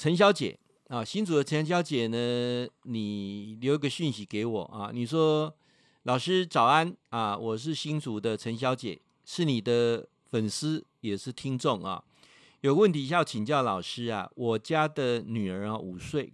[0.00, 0.58] 陈小姐
[0.88, 5.54] 啊，新竹的陈小姐呢，你留一个讯息给我啊，你说
[6.04, 12.02] 老师早安啊，我是新竹的陈小姐，是你的粉丝也是听众啊，
[12.62, 16.32] 有问题要请教老师啊，我家的女儿啊五岁。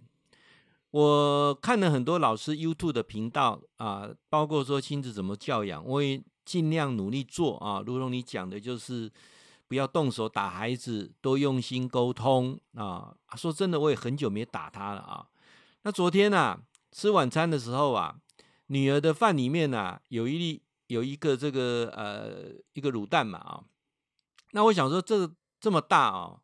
[0.91, 7.83] 我看了很多老师 YouTube 的频道啊，包括说亲子怎么教养，我也尽量努力做啊。
[7.85, 9.11] 如同你讲的，就是
[9.67, 13.15] 不要动手打孩子，多用心沟通啊。
[13.35, 15.27] 说真的，我也很久没打他了啊。
[15.83, 18.19] 那昨天啊，吃晚餐的时候啊，
[18.67, 23.63] 女儿的饭里面啊，有一粒有一个这个呃一个卤蛋嘛啊。
[24.51, 26.41] 那我想说，这个这么大啊，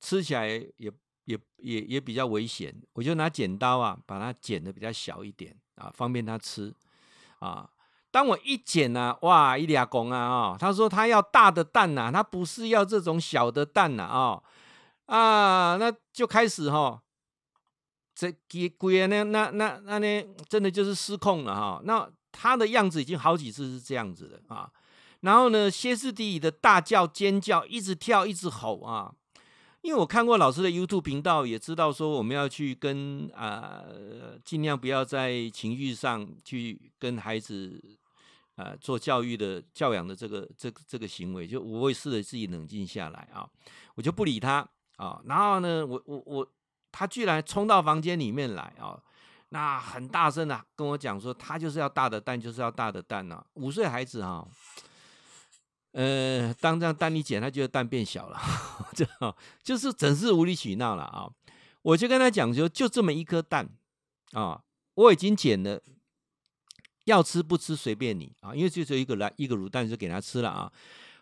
[0.00, 0.92] 吃起来也。
[1.26, 6.72] 也也也比较危险，我就拿剪刀啊，把它剪得比较小一点啊，方便他吃
[7.40, 7.68] 啊。
[8.16, 10.56] 当我一剪呢、啊，哇，一俩公啊哦！
[10.58, 14.40] 他说他要大的蛋呐、啊，他不是要这种小的蛋呐啊
[15.04, 15.76] 啊！
[15.76, 17.02] 那就开始哈、哦，
[18.14, 21.82] 这给鬼那那那那呢，真的就是失控了哈。
[21.84, 24.70] 那他的样子已经好几次是这样子的啊，
[25.20, 29.12] 然后呢，歇斯底里的大叫尖叫，一直跳，一直吼啊。
[29.82, 37.78] 因为我看过老师的 YouTube 频道，也知道说我们要去跟啊、呃，尽量不要在情绪上去跟孩子、
[38.56, 43.48] 呃、做教育的教养的这个这个这个行为，就我会试着自己冷静下来啊，
[43.94, 45.22] 我就不理他啊。
[45.26, 46.52] 然后呢，我我我
[46.90, 49.00] 他居然冲到房间里面来啊，
[49.50, 54.46] 那很大声的跟我讲说，他就是要大的蛋，就是要大的蛋呐，五岁孩子哈。
[55.92, 58.38] 呃，当这样蛋一剪，他觉得蛋变小了，
[58.92, 59.06] 就
[59.62, 61.30] 就是整是无理取闹了啊！
[61.80, 63.66] 我就跟他讲说，就这么一颗蛋
[64.32, 64.62] 啊，
[64.92, 65.80] 我已经捡了，
[67.06, 70.70] 要吃不吃随便你啊，因为就只有一个来一个卤蛋就给他吃了啊！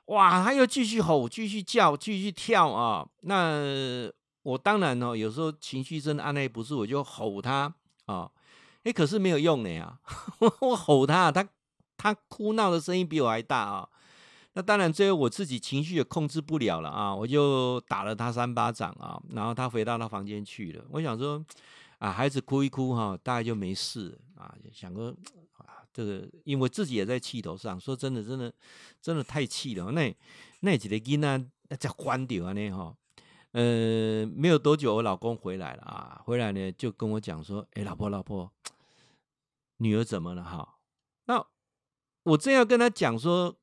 [0.06, 3.06] 哇，他又继续吼，继续叫，继续跳啊！
[3.22, 4.10] 那
[4.42, 7.74] 我当然呢，有时候情绪真的按捺不住，我就吼他
[8.06, 8.30] 啊！
[8.82, 9.98] 哎，可是没有用的呀，
[10.60, 11.48] 我吼他，他
[11.96, 13.88] 他哭闹的声音比我还大啊！
[14.54, 20.84] 那当然，最后我自己情绪也控制不了了啊，我就打了他三巴掌啊，然后他回到他房间去了。
[20.90, 21.44] 我想说，
[21.98, 24.54] 啊，孩子哭一哭哈，大概就没事啊。
[24.72, 25.14] 想说，
[25.94, 28.52] 这个因为自己也在气头上，说真的，真的，
[29.00, 29.90] 真的太气了。
[29.92, 30.14] 那
[30.60, 32.94] 那几个囡仔在关掉啊呢哈，
[33.52, 38.52] 呃，没有多久，我老公回来了啊，回来呢就跟我讲说，哎，老婆，老婆，
[39.78, 40.76] 女儿怎么了哈？
[41.24, 41.46] 那
[42.24, 43.56] 我正要跟他讲说。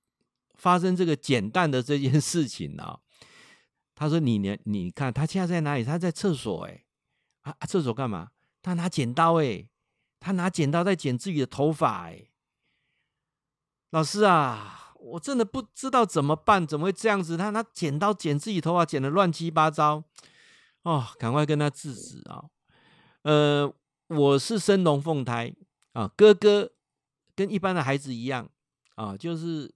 [0.55, 2.99] 发生这个捡蛋的这件事情啊，
[3.95, 5.83] 他说你：“你你看，他现在在哪里？
[5.83, 6.85] 他在厕所哎，
[7.41, 8.29] 啊，厕所干嘛？
[8.61, 9.67] 他拿剪刀哎，
[10.21, 12.29] 他拿剪刀在剪自己的头发哎。
[13.89, 17.35] 老师啊，我真的不知道怎么办，怎么会这样子？
[17.35, 20.01] 他拿剪刀剪自己头发，剪得乱七八糟
[20.83, 22.45] 哦，赶快跟他制止啊！
[23.23, 23.73] 呃，
[24.07, 25.53] 我是生龙凤胎
[25.91, 26.71] 啊，哥哥
[27.35, 28.49] 跟一般的孩子一样
[28.95, 29.69] 啊，就是。”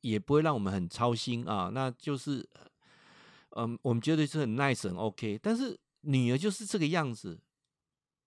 [0.00, 2.48] 也不会让我们很操心啊，那就是，
[3.56, 7.36] 嗯，我们绝对是很 nice 很 OK，但是女儿就是这个样子，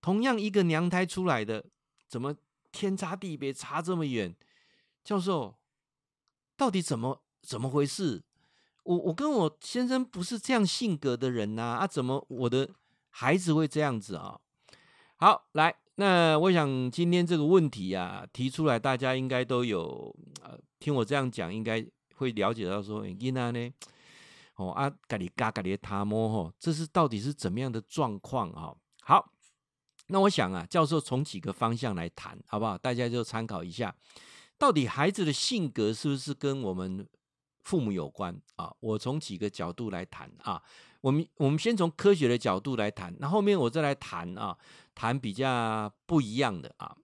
[0.01, 1.63] 同样一个娘胎出来的，
[2.07, 2.35] 怎么
[2.71, 4.35] 天差地别，差这么远？
[5.03, 5.55] 教授，
[6.57, 8.23] 到底怎么怎么回事？
[8.83, 12.69] 我我跟我先生不是这样性格的人呐，啊，怎么我的
[13.09, 14.39] 孩子会这样子啊？
[15.17, 20.59] 好，来，那我想今天这个问题啊提出来，大家应该都有呃。
[20.79, 21.85] 听我这样讲，应该
[22.15, 23.71] 会了解到说，囡仔呢，
[24.55, 28.73] 哦啊，咖喱嘎咖喱他摸吼，这是到底是怎么样的状况啊？
[29.03, 29.30] 好，
[30.11, 32.77] 那我想啊，教授从几个方向来谈，好不好？
[32.77, 33.95] 大家就参考一下，
[34.57, 37.07] 到底孩子的性格是不是跟我们
[37.63, 38.71] 父母有关啊？
[38.79, 40.61] 我从几个角度来谈啊。
[41.01, 44.55] 我们我们先从科学的角度来谈，那后面我再来谈啊，
[44.93, 46.95] 谈比较不一样的啊。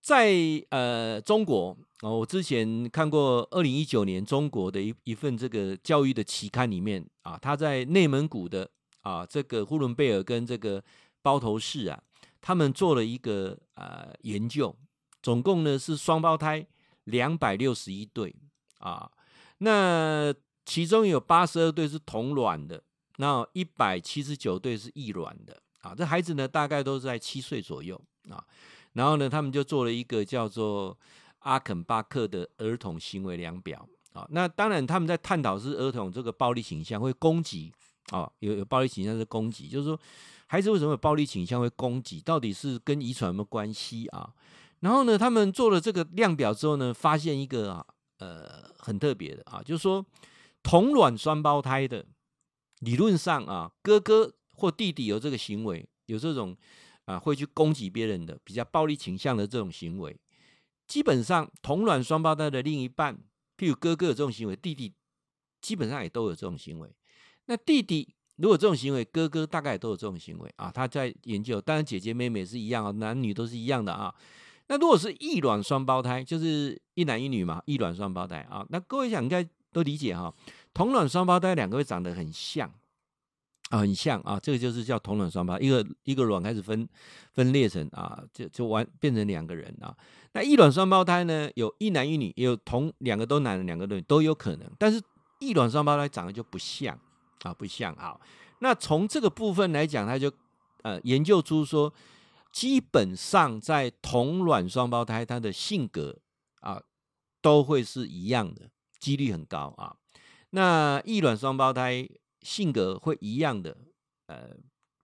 [0.00, 0.32] 在
[0.70, 8.66] 呃中国哦，我之前看过二零一九年中国的一一份这个教育的期刊里面啊，他在内蒙古的
[9.02, 10.82] 啊这个呼伦贝尔跟这个
[11.20, 12.02] 包头市啊，
[12.40, 14.74] 他们做了一个呃研究，
[15.22, 16.66] 总共呢是双胞胎
[17.04, 18.34] 两百六十一对
[18.78, 19.10] 啊，
[19.58, 20.32] 那
[20.64, 22.82] 其中有八十二对是同卵的，
[23.16, 28.44] 那一百七十九对是异卵的啊，这孩子呢大概都是在七岁左右啊。
[28.92, 30.98] 然后呢，他们就做了一个叫做
[31.40, 34.26] 阿肯巴克的儿童行为量表啊。
[34.30, 37.72] 那当然，他们在探讨是儿童这个暴力倾向会攻击
[38.10, 40.00] 啊，有有暴力倾向是攻击，就是说
[40.50, 44.34] 孩子为什么有暴力倾向会攻击，到底是跟遗传有没有关系啊？
[44.80, 47.86] 然后呢，他们做了这个量表之后呢，发现一个啊，
[48.18, 50.04] 呃，很特别的啊，就是说
[50.60, 52.04] 同卵双胞胎的
[52.80, 56.56] 理论上啊，哥哥或弟弟有这个行为，有这种
[57.04, 60.18] 啊会去攻击别人的比较暴力倾向的这种行为，
[60.88, 63.16] 基本上同卵双胞胎的另一半，
[63.56, 64.94] 譬如哥哥有这种行为，弟弟
[65.60, 66.92] 基本上也都有这种行为。
[67.44, 70.70] 那弟弟如果这种行为，哥哥大概都有这种行为啊。
[70.74, 74.14] 他在研究，当然姐姐妹妹是一样啊，男女都是一样的啊。
[74.68, 78.64] 那如果是异卵双胞胎，就是一男一女嘛，异卵双胞胎啊。
[78.70, 80.32] 那各位想应该都理解哈，
[80.72, 82.72] 同卵双胞胎两个会长得很像
[83.68, 86.88] 啊，很像啊，这个就是叫同卵双胞，一个一个卵开始分
[87.34, 89.94] 分裂成啊，就就完变成两个人啊。
[90.32, 95.02] 那异卵双胞胎呢，有一男一女，有同两个都男的，两个都女都有可能，但是
[95.40, 96.98] 异卵双胞胎长得就不像。
[97.42, 98.20] 啊，不像好。
[98.60, 100.30] 那从这个部分来讲，他就
[100.82, 101.92] 呃研究出说，
[102.52, 106.18] 基本上在同卵双胞胎，他的性格
[106.60, 106.80] 啊
[107.40, 109.96] 都会是一样的，几率很高啊。
[110.50, 112.06] 那异卵双胞胎
[112.42, 113.76] 性格会一样的，
[114.26, 114.50] 呃，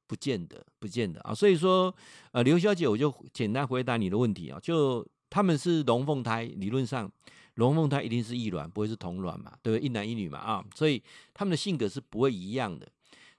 [0.07, 1.35] 不见得，不见得啊。
[1.35, 1.95] 所以说，
[2.33, 7.11] 呃，刘小姐，我就简单回答你的问题啊，就他们是龙凤胎，理论上。
[7.57, 9.53] 龙凤胎一定是异卵，不会是同卵嘛？
[9.63, 9.85] 对不对？
[9.85, 11.03] 一男一女嘛啊，所以
[11.35, 12.87] 他们的性格是不会一样的。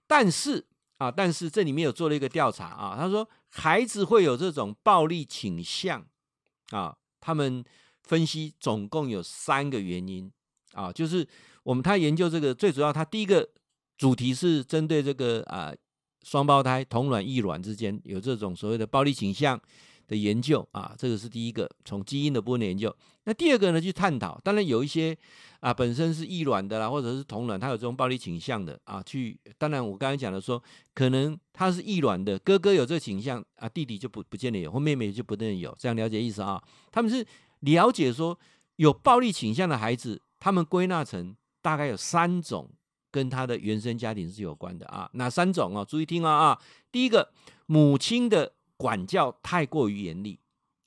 [0.05, 0.65] 但是
[0.97, 6.05] 啊，但是这里面有做了一个调查啊，他说孩子会有这种暴力倾向
[6.71, 7.63] 啊，他们
[8.03, 10.31] 分析总共有三个原因
[10.73, 11.27] 啊，就是
[11.63, 13.47] 我们他研究这个最主要，他第一个
[13.97, 15.71] 主题是针对这个啊
[16.23, 19.61] 双胞胎同卵异卵之间有这种所谓的暴力倾向。
[20.07, 22.95] 的研究啊，这个是第一个从基因的部分研究。
[23.25, 25.15] 那第二个呢，去探讨，当然有一些
[25.59, 29.03] 啊本身是异卵的啦，或者是同卵，他有这种暴力倾向的啊。
[29.03, 30.61] 去，当然我刚才讲的说，
[30.93, 35.75] 可能他是异卵的，哥哥有这个倾向啊，弟弟就不不见得有，或妹妹就不见得有。
[35.77, 36.63] 这样了解意思啊？
[36.89, 37.25] 他们是
[37.59, 38.39] 了解说
[38.77, 42.69] 有暴力倾向的孩子，他们归纳成大概有三种
[43.11, 45.09] 跟他的原生家庭是有关的啊。
[45.13, 45.83] 哪三种啊？
[45.83, 46.61] 注意听啊啊！
[46.93, 47.33] 第一个，
[47.65, 48.53] 母亲的。
[48.77, 50.39] 管教太过于严厉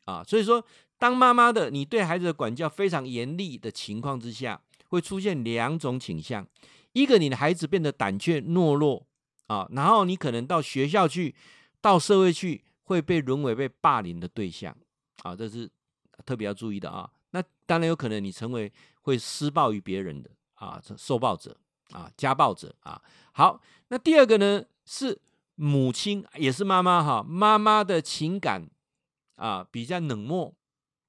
[0.05, 0.65] 啊，所以说，
[0.97, 6.47] 当妈妈的你对孩子的管教非常严厉的情况之下，会出现两种倾向：
[6.93, 9.07] 一个，你的孩子变得胆怯懦弱
[9.49, 11.35] 啊，然后你可能到学校去，
[11.81, 14.77] 到社会去，会被沦为被霸凌的对象
[15.23, 15.69] 啊，这是
[16.25, 17.11] 特别要注意的啊。
[17.33, 18.73] 那当然有可能你成为
[19.03, 21.57] 会施暴于别人的啊，受暴者
[21.91, 23.03] 啊，家暴者啊。
[23.33, 25.21] 好，那第二个呢是。
[25.63, 28.67] 母亲也是妈妈哈，妈妈的情感
[29.37, 30.55] 啊比较冷漠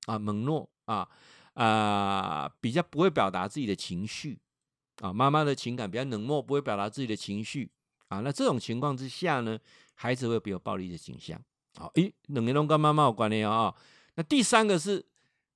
[0.07, 1.07] 啊，冷漠啊
[1.53, 4.41] 啊，比较不会表达自己的情绪
[4.99, 7.71] 啊，妈妈的情感比较冷漠，不会表达自己的情绪
[8.09, 8.19] 啊。
[8.19, 9.57] 那这种情况之下呢，
[9.93, 11.41] 孩子会比较暴力的倾向。
[11.77, 13.73] 好，诶，两个都跟妈妈有关联啊。
[14.15, 15.05] 那第三个是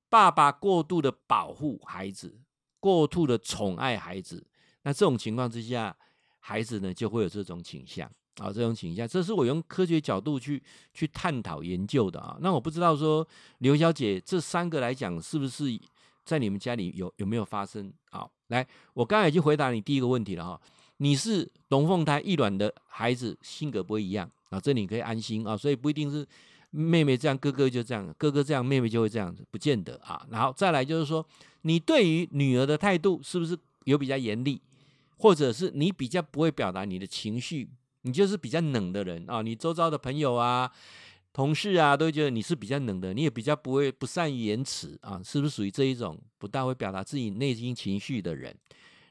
[0.08, 2.40] 爸爸过度的保护孩子，
[2.80, 4.48] 过度的宠爱孩子。
[4.84, 5.98] 那这种情况之下，
[6.40, 8.10] 孩子呢就会有这种倾向。
[8.38, 10.62] 啊，这种倾向，这是我用科学角度去
[10.94, 12.38] 去探讨研究的啊。
[12.42, 13.26] 那我不知道说
[13.60, 15.80] 刘小姐这三个来讲，是不是
[16.26, 17.94] 在你们家里有有没有发生？
[18.10, 20.60] 好，来，我刚才已经回答你第一个问题了哈。
[20.98, 25.56] 你是龙凤胎异卵的孩子，性格不会一样啊，这你可以安心啊。
[25.56, 26.26] 所以不一定是
[26.72, 30.26] 妹妹这样，哥哥就这样，哥哥这样，妹妹就会这样子，不见得啊。
[30.30, 31.26] 然后再来就是说，
[31.62, 34.62] 你对于女儿的态度是不是有比较严厉，
[35.18, 37.70] 或者是你比较不会表达你的情绪？
[38.06, 40.72] 你就是比较冷的人啊，你周遭的朋友啊、
[41.34, 48.56] 同事啊，都觉得你是比较冷的，你也比较不会不善于言辞啊，是不是属于这一种不大会表达自己内心情绪的人？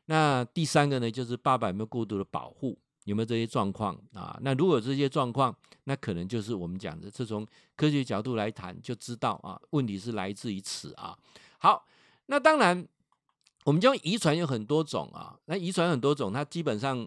[0.07, 4.39] 那第三个呢，就是爸爸有没有过度的保护，有没有这些状况啊？
[4.43, 11.19] 那如果这些状况，那可能就是我们讲的，这从科学角度来谈，就知道啊，问题是来自于此啊。
[11.59, 11.85] 好，
[12.27, 12.87] 那当然，
[13.65, 17.05] 我们讲遗传有很多种啊，那遗传很多种，它基本上。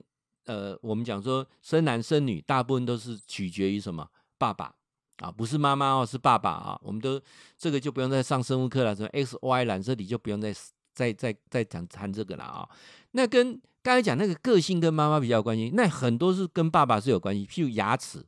[0.47, 4.09] 呃，我们讲说生男生女，大部分都是取决于什么？
[4.37, 4.73] 爸爸
[5.17, 6.79] 啊，不是妈妈哦，是爸爸啊。
[6.81, 7.21] 我们都
[7.57, 10.53] 这个就不用再上生物课了，什么 X Y 染色体就不用再
[10.93, 12.69] 再再再讲谈这个了啊。
[13.11, 18.25] 那跟刚才讲那个个性跟妈妈比较有关系，那很多是跟爸爸是有关系，譬如牙齿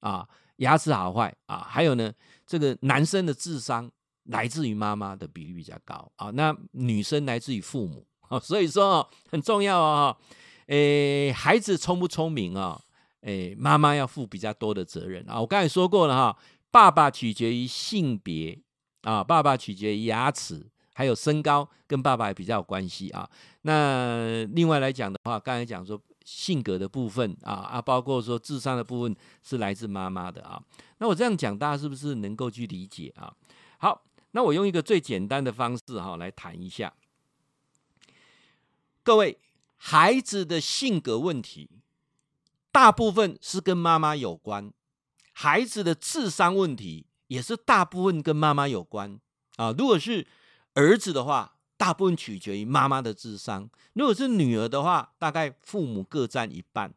[0.00, 2.12] 啊，牙齿好坏啊，还有呢，
[2.46, 3.90] 这个男生的智商
[4.24, 10.16] 来自于妈妈的比例比较高啊，那女生来自于父母啊， 所以说哦，很重要哦。
[10.66, 12.82] 诶，孩子聪不聪明啊？
[13.20, 15.40] 诶，妈妈要负比较多的责任啊。
[15.40, 16.38] 我刚才说过了哈，
[16.70, 18.58] 爸爸取决于性别
[19.02, 23.28] 啊，爸爸取决于牙齿，还有身高，跟爸爸也比较有关系啊。
[23.62, 30.60] 那另外来讲的话，刚才讲说性格的部分啊啊，包括说智商的部分是来自妈妈的啊。
[30.98, 33.32] 那我这样讲，大家是不是能够去理解啊？
[33.78, 36.92] 好，那我用一个最简单的方式哈来谈一下，
[39.04, 39.38] 各位。
[39.76, 41.70] 孩子的性格问题，
[42.72, 44.72] 大部分是跟妈妈有关，
[45.32, 49.18] 孩子的智商问题也是大部分跟妈妈有关
[49.56, 49.72] 啊。
[49.76, 50.26] 如果是
[50.74, 56.92] 儿子的话，大部分取决于妈妈的智商；如果是女儿的话，大概父母各占一半。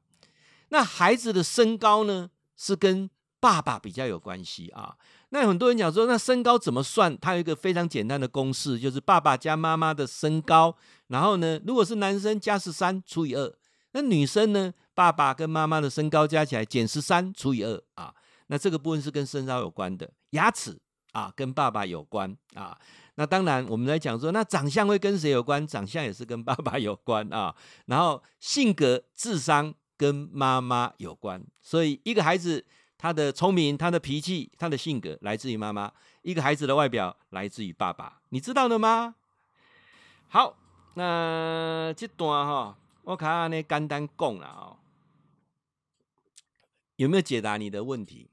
[0.69, 4.95] 那孩子的身高呢，是跟爸爸比较有关系啊。
[5.29, 7.15] 那很多人讲说，那身高怎么算？
[7.19, 10.75] 它有一个非常简单的公式，就是爸爸加妈妈的身高，
[11.07, 13.53] 然后呢，如果是男生加十三除以二，
[13.91, 18.11] 那女生呢，爸爸跟妈妈的身高加起来减十三除以二啊。
[18.47, 20.09] 那这个部分是跟身高有关的。
[20.31, 20.79] 牙齿
[21.11, 22.75] 啊，跟爸爸有关啊。
[23.13, 25.65] 那当然，我们来讲说，那长相会跟谁有关？
[25.67, 27.55] 长相也是跟爸爸有关啊。
[27.85, 31.45] 然后性格、智商跟妈妈有关。
[31.61, 32.65] 所以一个孩子。
[33.01, 35.89] 他的聪明，他的脾气，他的性格来自于妈妈；
[36.21, 39.15] 一个孩子的外表来自于爸爸，你知道了吗？
[40.27, 40.57] 好，
[40.95, 44.77] 那这段哈，我看下呢，简单讲了哦。
[46.97, 48.29] 有没有解答你的问题？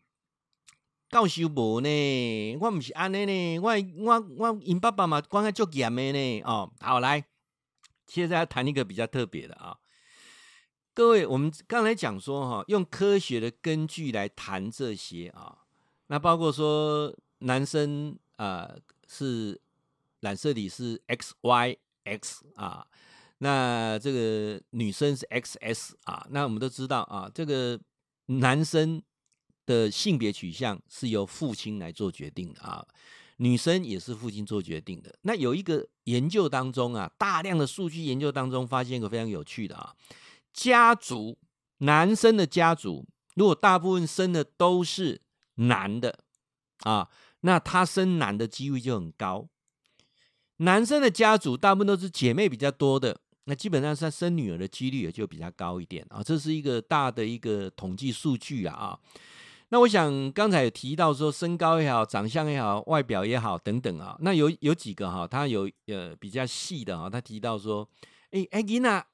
[1.09, 6.43] 教授无呢，我不是安尼呢，我我我因爸爸嘛，关系足严的呢。
[6.43, 7.25] 哦，好，来，
[8.09, 9.79] 现在要谈一个比较特别的啊。
[10.97, 15.59] 各位，我们刚才讲说哈，用科学的根据来谈这些啊，
[16.07, 18.75] 那包括说男生啊
[19.07, 19.61] 是
[20.21, 21.77] 染色体是 XYX
[22.55, 22.87] 啊，
[23.37, 27.79] 那这个女生是 X S 啊，那我们都知道啊，这个
[28.29, 29.03] 男生
[29.67, 32.83] 的性别取向是由父亲来做决定的啊，
[33.37, 35.15] 女生也是父亲做决定的。
[35.21, 39.95] 那有一个研究当中啊，大量的数据研究当中发现一个非常有趣的啊。
[40.57, 41.37] 家族
[41.79, 45.21] 男生的家族，如果大部分生的都是
[45.57, 46.21] 男的
[46.85, 47.11] 啊，
[47.41, 49.47] 那他生男的几率就很高。
[50.57, 56.23] 男生的家族大部分都是姐妹比较多的，那基本上是生女儿的几率也就比较高一点啊。
[56.23, 58.99] 这是一个大的一个统计数据啊。
[59.69, 64.17] 那我想刚才有提到说身高也好，长相也好，外表也好等等啊。
[64.21, 67.87] 那有有几个哈，他有呃比较细的啊，他提到说，
[68.31, 69.07] 哎哎囡仔。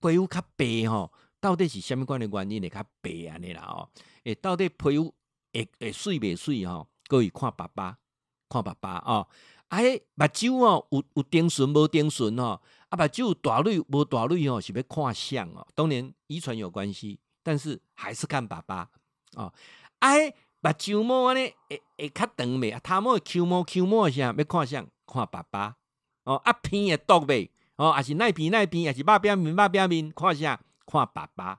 [0.00, 3.88] 皮肤较白吼，到底是什么关的原因会较白安尼啦哦，
[4.24, 5.14] 诶，到底皮肤
[5.52, 6.88] 会会水袂水吼？
[7.06, 7.98] 各位看爸爸，
[8.48, 9.26] 看爸爸哦。
[9.68, 12.60] 啊，迄目睭哦，有有丁顺无丁顺哦。
[12.88, 15.66] 啊，目睭有大泪无大泪哦，是要看相哦。
[15.74, 18.88] 当然遗传有关系，但是还是看爸爸
[19.36, 19.52] 哦。
[20.00, 22.74] 啊，迄目睭毛安尼会会较长袂？
[22.74, 24.34] 啊，头毛会 Q 毛 Q 毛啥？
[24.36, 25.76] 要看相，看爸爸
[26.24, 26.36] 哦。
[26.36, 27.50] 啊，鼻会毒袂？
[27.80, 31.58] 哦，还是耐皮耐皮，还是肉边面肉边面，看下看爸爸。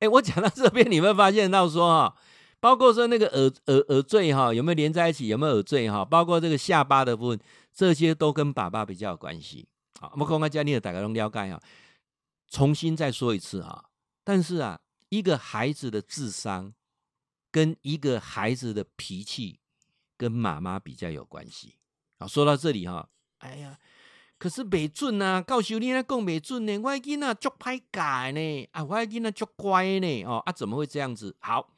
[0.00, 2.16] 哎、我讲到这边，你会发现到说哈，
[2.58, 5.28] 包括说那个耳耳耳坠哈，有没有连在一起？
[5.28, 6.04] 有没有耳坠哈？
[6.04, 7.40] 包括这个下巴的部分，
[7.72, 9.68] 这些都跟爸爸比较有关系。
[10.00, 11.60] 好，我们刚刚讲你的大概都了解哈。
[12.48, 13.84] 重新再说一次哈，
[14.24, 16.74] 但是啊，一个孩子的智商
[17.52, 19.60] 跟一个孩子的脾气
[20.16, 21.76] 跟妈妈比较有关系。
[22.18, 23.78] 好，说到这里哈，哎呀。
[24.42, 31.36] 可是没准、啊，告诉你那讲没准呢，我囡仔足歹教呢，啊，我囡仔足乖呢，哦，啊，怎么会这样子？
[31.38, 31.70] 好，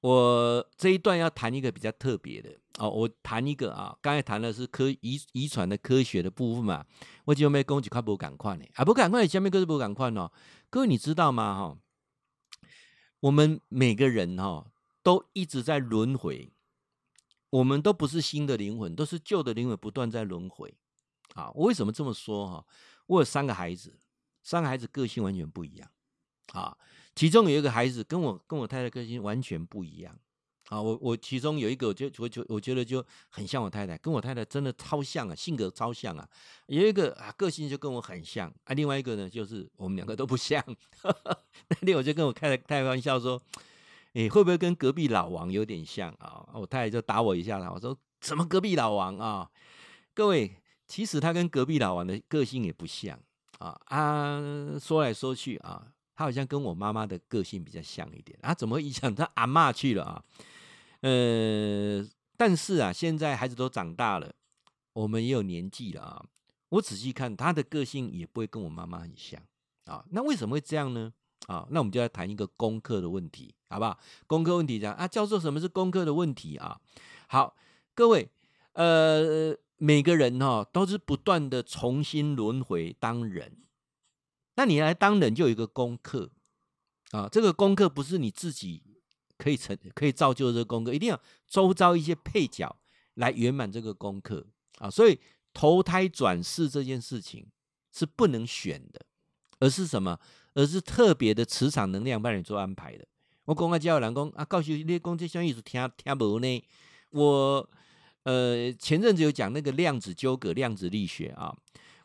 [0.00, 2.50] 我这一段要谈一个比较特别的
[2.80, 6.84] 哦，我谈一个啊，刚才谈的是科遗遗传的科学的部分嘛，
[7.26, 10.32] 我就没讲就快不赶快呢，啊，不赶快，下面可是不赶快哦，
[10.68, 11.56] 各位你知道吗？
[11.56, 11.78] 哈，
[13.20, 14.66] 我们每个人哈
[15.04, 16.50] 都一直在轮回，
[17.50, 20.74] 我们都不是新的灵魂，都是旧的灵魂不断在轮回。
[21.34, 22.66] 啊，我为什么这么说哈？
[23.06, 23.98] 我有三个孩子，
[24.42, 25.88] 三个孩子个性完全不一样。
[26.52, 26.76] 啊，
[27.14, 30.18] 其中有一个孩子跟我跟我太太个性完全不一样。
[30.68, 36.28] 啊，我我其中有一个，我就我就我觉得就很像我太太，跟我太太真的超像啊，性格超像啊。
[36.66, 38.74] 有一个啊，个性就跟我很像啊。
[38.74, 40.64] 另外一个呢，就是我们两个都不像。
[41.68, 43.40] 那天我就跟我太太开玩笑说，
[44.14, 46.46] 哎，会不会跟隔壁老王有点像啊？
[46.54, 49.50] 我太太就打我一下了，我说什么隔壁老王啊？
[50.14, 50.56] 各位。
[50.90, 53.16] 其实他跟隔壁老王的个性也不像
[53.60, 54.42] 啊啊，
[54.76, 60.24] 说来说去啊，他好像跟我妈妈的个性比较像一点啊，怎么会影响他阿嬷去了啊？
[61.02, 62.04] 呃，
[62.36, 64.34] 但是啊，现在孩子都长大了，
[64.92, 66.26] 我们也有年纪了啊。
[66.70, 69.40] 我仔细看他的个性也不会跟我妈妈很像
[69.84, 70.04] 啊。
[70.10, 71.12] 那为什么会这样呢？
[71.46, 73.96] 啊，那我们就来谈一个功课的问题，好不好？
[74.26, 76.80] 功课问题讲啊，教授，什么是功课的问题啊？
[77.28, 77.54] 好，
[77.94, 78.28] 各位，
[78.72, 79.56] 呃。
[79.82, 83.56] 每个人哈都是不断的重新轮回当人，
[84.56, 86.30] 那你来当人就有一个功课
[87.12, 88.82] 啊，这个功课不是你自己
[89.38, 91.18] 可以成可以造就这个功课，一定要
[91.48, 92.76] 周遭一些配角
[93.14, 94.46] 来圆满这个功课
[94.80, 95.18] 啊，所以
[95.54, 97.46] 投胎转世这件事情
[97.90, 99.00] 是不能选的，
[99.60, 100.20] 而是什么？
[100.52, 103.06] 而是特别的磁场能量帮你做安排的。
[103.46, 106.64] 我公开叫人讲啊，告诉你讲这项意思听听无呢？
[107.10, 107.70] 我
[108.24, 111.56] 呃前阵子有讲那个量子纠葛、量子力学啊。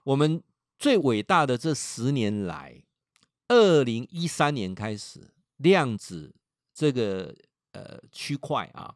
[0.03, 0.41] 我们
[0.77, 2.84] 最伟大的这十年来，
[3.48, 6.34] 二零一三年开始，量子
[6.74, 7.36] 这个
[7.72, 8.93] 呃区块啊，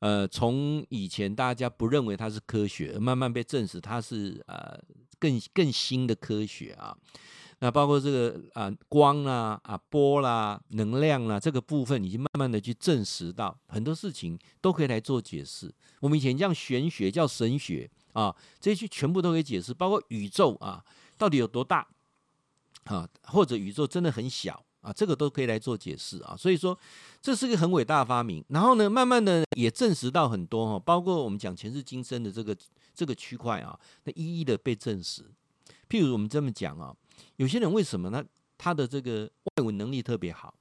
[0.00, 4.78] 呃从以前大家不认为它是科学，慢慢被证实它是呃
[5.18, 6.96] 更更新的科学啊。
[7.60, 15.72] 那包括这个啊光啦啊波啦能量啦这个部分，已经慢慢的去证实到很多事情都可以来做解释。
[16.00, 19.72] 我们以前叫玄学，叫神学啊，这些全部都可以解释。
[19.72, 20.84] 包括宇宙啊
[21.16, 21.86] 到底有多大
[22.84, 26.36] 啊，或者宇宙真的很小啊，这个都可以来做解释啊。
[26.36, 26.78] 所以说
[27.22, 28.44] 这是个很伟大的发明。
[28.48, 32.54] 然后呢，慢慢的也证实到很多哈，包括我们讲前世今生的这个
[32.94, 35.22] 这个区块啊，那一一的被证实。
[35.88, 36.94] 譬如我们这么讲啊。
[37.36, 38.24] 有些人为什么呢？
[38.56, 40.54] 他的这个外文能力特别好，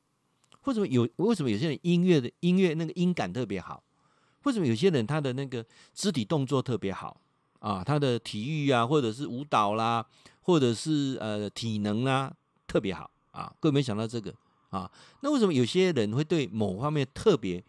[0.63, 1.07] 为什么有？
[1.17, 3.83] 为什么有些人音乐的音乐那个音感特别好？
[4.43, 7.22] 为什么有些人他的那个肢体动作特别好
[7.60, 7.83] 啊？
[7.83, 10.05] 他的体育啊，或者是舞蹈啦，
[10.41, 12.33] 或者是呃体能啊，
[12.67, 13.53] 特别好啊？
[13.60, 14.33] 各位没想到这个
[14.69, 14.91] 啊？
[15.22, 17.63] 那为什么有些人会对某方面特别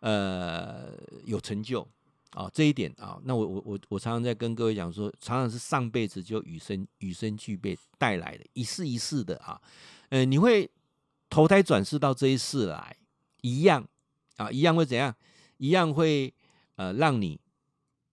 [0.00, 0.92] 呃
[1.24, 1.86] 有成就？
[2.32, 9.58] 啊，这一点啊，那我我我我常常在跟各位讲说，常常是上辈子就与生与生俱备带来的，一世一世的啊，
[10.10, 10.70] 呃，你会
[11.30, 12.94] 投胎转世到这一世来，
[13.40, 13.88] 一样
[14.36, 15.14] 啊，一样会怎样？
[15.56, 16.34] 一样会
[16.74, 17.40] 呃，让你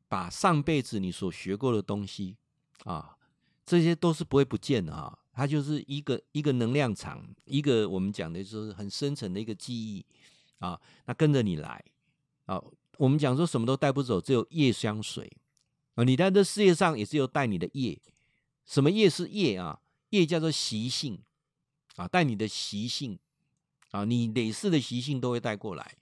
[0.07, 2.37] 把上辈子你所学过的东西
[2.85, 3.17] 啊，
[3.65, 10.05] 这些都是不会不见的啊，它就是一个一个能量场，一个我们讲的就是很深层的一个记忆
[10.59, 11.83] 啊，那跟着你来
[12.45, 12.63] 啊。
[12.97, 15.31] 我们讲说什么都带不走，只有业相随
[15.95, 16.03] 啊！
[16.03, 17.99] 你在这世界上也是有带你的业，
[18.65, 19.79] 什么业是业啊？
[20.09, 21.19] 业叫做习性
[21.95, 23.17] 啊，带你的习性
[23.91, 25.95] 啊，你累世的习性都会带过来，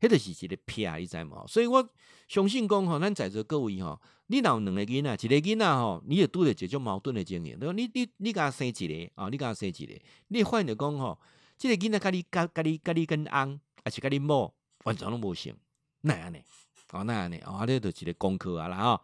[0.00, 1.44] 那就是一个撇，你知吗？
[1.46, 1.86] 所以我
[2.28, 11.18] 相信讲吼，咱在座各位吼，你老两个囡仔，一个囡仔吼，你也拄着这种矛盾的经验，你你你给他生一个啊，你给他生一个，你发现讲吼，
[11.58, 15.54] 这个囡仔跟你跟你跟你跟翁，还是跟你某，完全拢无像。
[16.08, 16.38] 那样呢？
[16.90, 17.38] 哦，那样呢？
[17.44, 19.02] 哦，这就是一个功课啊啦哈！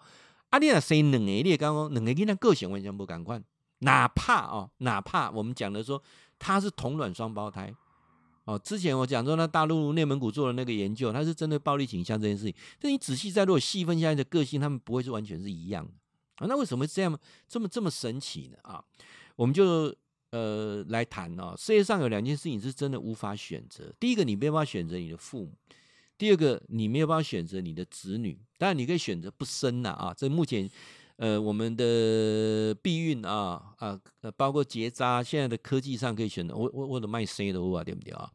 [0.49, 3.45] 啊，你若生两个，你刚刚两个囡仔个性完全不同款，
[3.81, 6.03] 哪怕哦，哪怕我们讲的说
[6.38, 7.75] 他是同卵双胞胎
[8.45, 15.93] 哦，之前我讲说那大陆内蒙古做的那个研究，他是针对暴力倾向这件事情，但你仔细再如果细分下来的个性，他们不会是完全是一样的
[16.37, 16.47] 啊？
[16.49, 18.57] 那为什么这样这么这么神奇呢？
[18.62, 18.83] 啊，
[19.37, 19.95] 我们就
[20.31, 25.53] 呃来谈哦，世界上有两件事情是真的无法选择，第一个你没办法选择你的父母。
[26.16, 30.14] 第二个，你没有办法选择你的子女，当然你可以选择不生了啊！
[30.16, 30.70] 这目前，
[31.16, 34.00] 呃，我们的避孕啊啊，
[34.37, 36.55] 包括结扎，现在的科技上可以选择。
[36.55, 38.31] 我我我的卖生的话对不对啊？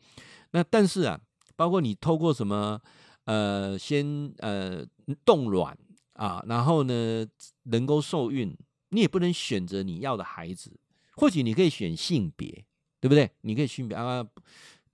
[0.52, 1.20] 那但是啊，
[1.56, 2.80] 包括你透过什么
[3.24, 4.86] 呃，先呃
[5.24, 5.78] 冻卵
[6.14, 7.26] 啊，然后呢
[7.64, 8.54] 能够受孕，
[8.90, 10.78] 你也不能选择你要的孩子。
[11.16, 12.66] 或许你可以选性别，
[13.00, 13.30] 对不对？
[13.42, 14.26] 你可以性别啊。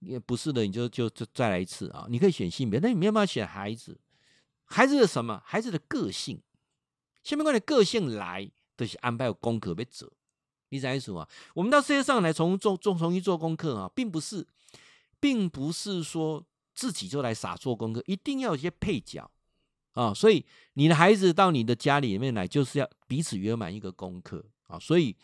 [0.05, 2.05] 也不是的，你就就就再来一次啊！
[2.09, 3.99] 你可以选性别，但你没有办法选孩子。
[4.63, 5.41] 孩子的什么？
[5.45, 6.41] 孩子的个性。
[7.23, 10.11] 下面关于个性来，都、是安排有功课要做。
[10.69, 11.27] 你知意思啊？
[11.55, 14.45] 我们到世界上来重做做重新做功课啊，并不是，
[15.19, 19.29] 并不是说自己就来傻做功课，一定要有些配角
[19.93, 20.13] 啊。
[20.13, 24.77] 所以你的孩子到你的家里面来，就是要彼此圆满一个功课啊。
[24.79, 25.15] 所以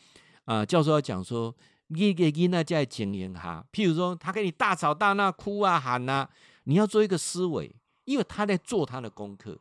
[0.46, 1.56] 啊，教授要讲说。
[1.94, 6.30] 你给囡仔在经营哈，譬如说他跟你大吵大闹、哭啊喊啊，
[6.64, 7.76] 你要做一个思维，
[8.06, 9.60] 因为他在做他的功课，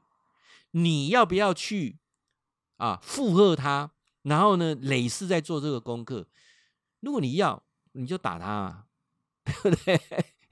[0.70, 1.96] 你要不要去
[2.76, 3.90] 啊附和他？
[4.22, 6.28] 然后呢，累世在做这个功课。
[7.00, 7.62] 如果你要，
[7.92, 8.84] 你就打他，啊，
[9.62, 10.00] 对不对？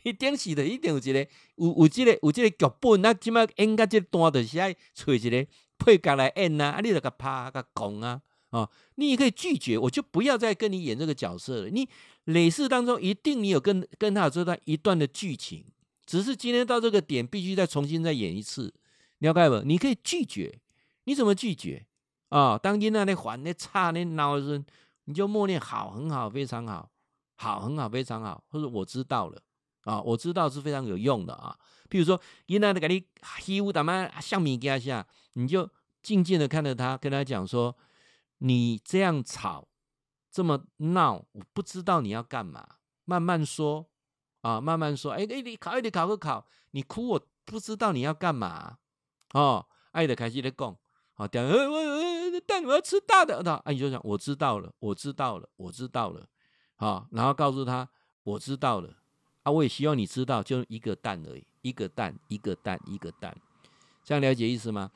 [0.03, 5.47] 一定是的，一定有一个有有这个有这个剧本，那起码演个这段就是爱找一个
[5.79, 8.21] 配角来演啊，啊，你就个拍个讲啊。
[8.51, 11.69] 啊、你也可以拒绝，我就不要再跟你演这个角色了。
[11.69, 11.87] 你
[12.25, 15.67] 累世当中一定你有跟跟他有这段一段的剧情，
[16.07, 18.73] 只是今天到这个点必须再重新再演一次，
[19.19, 19.59] 了解不？
[19.67, 20.59] 你可以拒绝，
[21.05, 21.85] 你怎么拒绝
[22.31, 24.65] 啊、当今那那还那差那闹的时候，
[25.05, 26.91] 你就默念好，很好，非常好，
[27.37, 29.43] 好，很好，非常好，或者我知道了
[29.83, 31.55] 啊、我知道是非常有用的啊。
[31.91, 33.05] 譬如说，现在的给你
[33.43, 35.69] 欺负他们像米家下，你就
[36.03, 37.77] 静静的看着他，跟他讲说。
[38.39, 39.69] 你这样吵，
[40.31, 42.67] 这么闹，我不知道你要干嘛。
[43.05, 43.89] 慢慢说
[44.43, 45.13] 啊，慢慢说。
[45.13, 48.79] 哎哎，你考，你考个考，你哭，我不知道你要干嘛。
[49.33, 50.77] 哦，爱的开心的讲，
[51.15, 51.81] 好，等我
[52.35, 53.43] 我带你要吃大的。
[53.43, 56.29] 那阿姨就讲，我知道了，我知道了，我知道了。
[56.77, 57.89] 好，然后告诉他
[58.23, 58.95] 我知道了
[59.43, 63.37] 啊，我也希望你知道，就一个蛋而已，一个蛋，一个蛋，一个蛋，
[64.05, 64.91] 这样了解意思吗？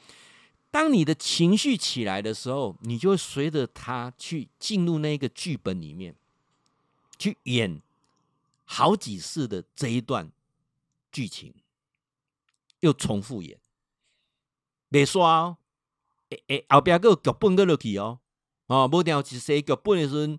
[0.73, 6.17] 当你的情绪起来的时候，你就会随着他去进入那个剧本里面，
[7.19, 7.83] 去演
[8.65, 10.33] 好几次的这一段
[11.13, 11.55] 剧情，
[12.81, 13.61] 又重复演，
[14.89, 15.59] 别刷哦，
[16.31, 18.21] 诶诶，后边还有剧本搁落去哦，
[18.69, 20.39] 哦，无定是写剧本的时候，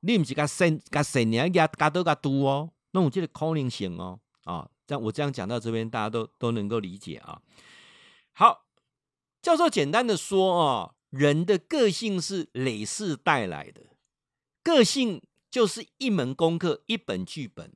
[0.00, 7.42] 你唔是甲神甲神娘加加多加多哦，那种这个可能性哦，啊，这样我这样讲到这边，大家都都能够理解啊，
[8.32, 8.63] 好。
[9.44, 13.82] 教授简单的说啊，人的个性是累世带来的，
[14.62, 17.74] 个性就是一门功课，一本剧本。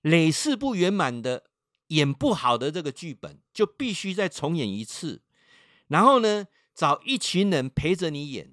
[0.00, 1.44] 累世不圆满的，
[1.86, 5.22] 演不好的这个剧本，就必须再重演一次。
[5.86, 8.52] 然后呢，找一群人陪着你演，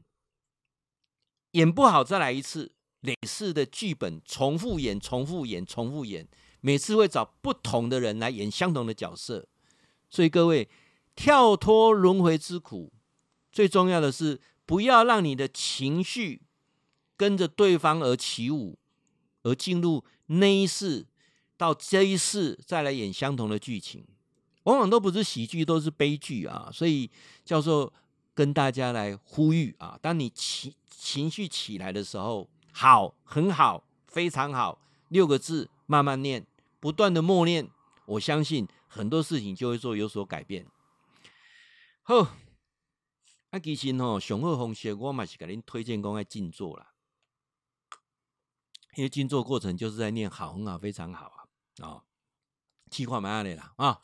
[1.54, 2.74] 演不好再来一次。
[3.02, 6.28] 累世的剧本重复演，重复演，重复演，
[6.62, 9.48] 每次会找不同的人来演相同的角色。
[10.12, 10.70] 所以各位。
[11.20, 12.94] 跳脱轮回之苦，
[13.52, 16.44] 最重要的是不要让你的情绪
[17.18, 18.80] 跟着对方而起舞，
[19.44, 21.06] 而进入那一世
[21.58, 24.06] 到这一世再来演相同的剧情，
[24.64, 26.70] 往往都不是喜剧，都是悲剧啊！
[26.72, 27.12] 所以
[27.44, 27.92] 教授
[28.34, 34.80] 跟大家来呼吁啊，当你情情绪起来的时候，好，很好，非常好，
[35.10, 36.48] 六个字慢慢念，
[36.80, 37.68] 不断的默念，
[38.06, 40.66] 我相信很多事情就会做有所改变。
[42.10, 42.28] 好，
[43.52, 46.92] 啊，其实吼上好方式，我嘛是给您推荐讲爱静坐啦。
[48.96, 51.88] 因为静坐过程就是在念好，很好，非常好啊！
[51.88, 52.04] 啊，
[52.90, 54.02] 气话蛮的啦啊！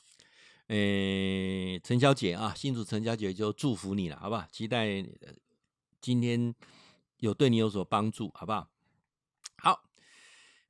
[0.68, 4.46] 诶，陈小姐啊，新主陈小姐就祝福你了，好不好？
[4.52, 5.04] 期待
[6.00, 6.54] 今天
[7.18, 8.70] 有对你有所帮助，好不好？
[9.58, 9.82] 好，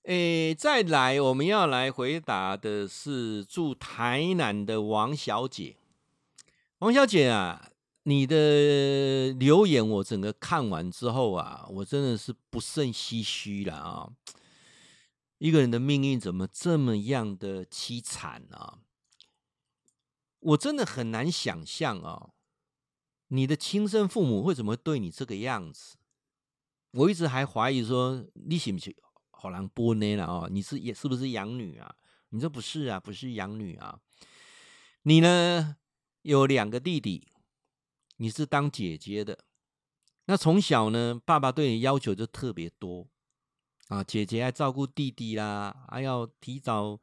[0.03, 5.75] 诶，再来我们要来回答的是住台南的王小姐。
[6.85, 7.71] 王小姐啊，
[8.03, 14.11] 你的留言我整个看完之后啊，我真的是不胜唏嘘了啊！
[15.39, 18.77] 一个人的命运怎么这么样的凄惨啊？
[20.41, 22.29] 我真的很难想象啊，
[23.29, 25.97] 你的亲生父母为什么对你这个样子？
[26.91, 28.95] 我一直还怀疑说，你是不是
[29.31, 30.47] 好难波呢了啊？
[30.51, 31.95] 你是也是不是养女啊？
[32.29, 33.99] 你说不是啊，不是养女啊？
[35.01, 35.77] 你呢？
[36.25, 37.27] 有两个弟弟，
[38.17, 39.45] 你是当姐姐的。
[40.25, 43.07] 那从小呢，爸爸对你要求就特别多
[43.89, 46.99] 啊，姐姐要照顾弟弟啦，还要提早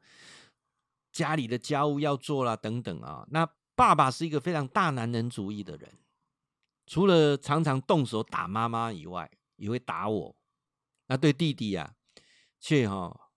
[1.13, 3.25] 家里的家务要做啦，等等啊。
[3.31, 5.89] 那爸爸是一个非常大男人主义的人，
[6.85, 10.35] 除了常常动手打妈妈以外，也会打我。
[11.07, 11.95] 那对弟弟啊，
[12.59, 13.31] 却哈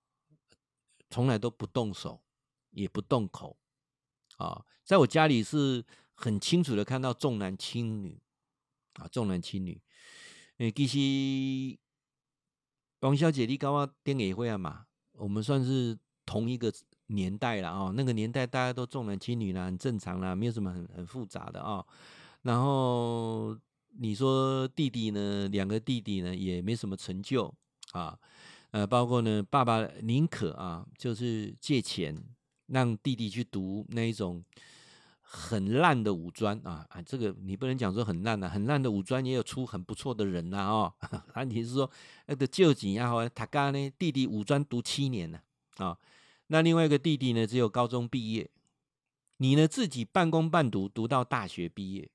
[1.08, 2.24] 从来都不动手，
[2.70, 3.56] 也不动口。
[4.36, 8.20] 啊，在我家里是很清楚的看到重男轻女，
[8.94, 9.80] 啊，重男轻女。
[10.58, 11.78] 诶，其实
[13.00, 16.72] 王小姐，你跟我电影会啊嘛，我们算是同一个
[17.08, 17.92] 年代了啊。
[17.94, 21.84] 那个年代大家都重男轻女啦，很正常啦，没有什么很很复杂的啊。
[22.42, 23.56] 然后
[23.98, 27.52] 你说弟弟呢，两个弟弟呢也没什么成就
[27.92, 28.18] 啊，
[28.70, 32.16] 呃，包括呢爸爸宁可啊，就是借钱。
[32.68, 34.44] 让弟弟去读那一种
[35.20, 40.92] 很烂的五专啊啊，这个你不能讲说很烂啊，很烂的五专也有出很不错的人呐哦。
[41.34, 41.90] 问题是说
[42.26, 45.40] 那个旧景啊，好，他家呢弟弟五专读七年呢
[45.78, 45.98] 啊，
[46.46, 48.48] 那另外一个弟弟呢只有高中毕业，
[49.38, 52.08] 你呢自己半工半读读到大学毕业，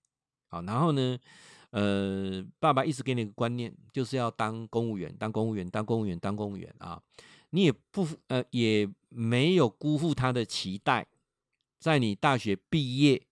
[0.50, 1.18] 啊，然后呢，
[1.72, 7.02] 呃，爸爸一直给你个观念，就是要当公务员，当公务员，当公务员，当公务员啊。
[7.54, 11.06] 你也不呃也没有辜负他的期待，
[11.78, 13.28] 在你大学毕业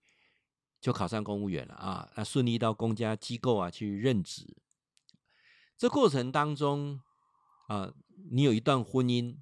[0.78, 4.54] 就考上公务员了啊，那顺利到公家机构啊去任职。
[5.78, 7.00] 这过程当中
[7.68, 7.94] 啊，
[8.30, 9.38] 你有一段婚姻，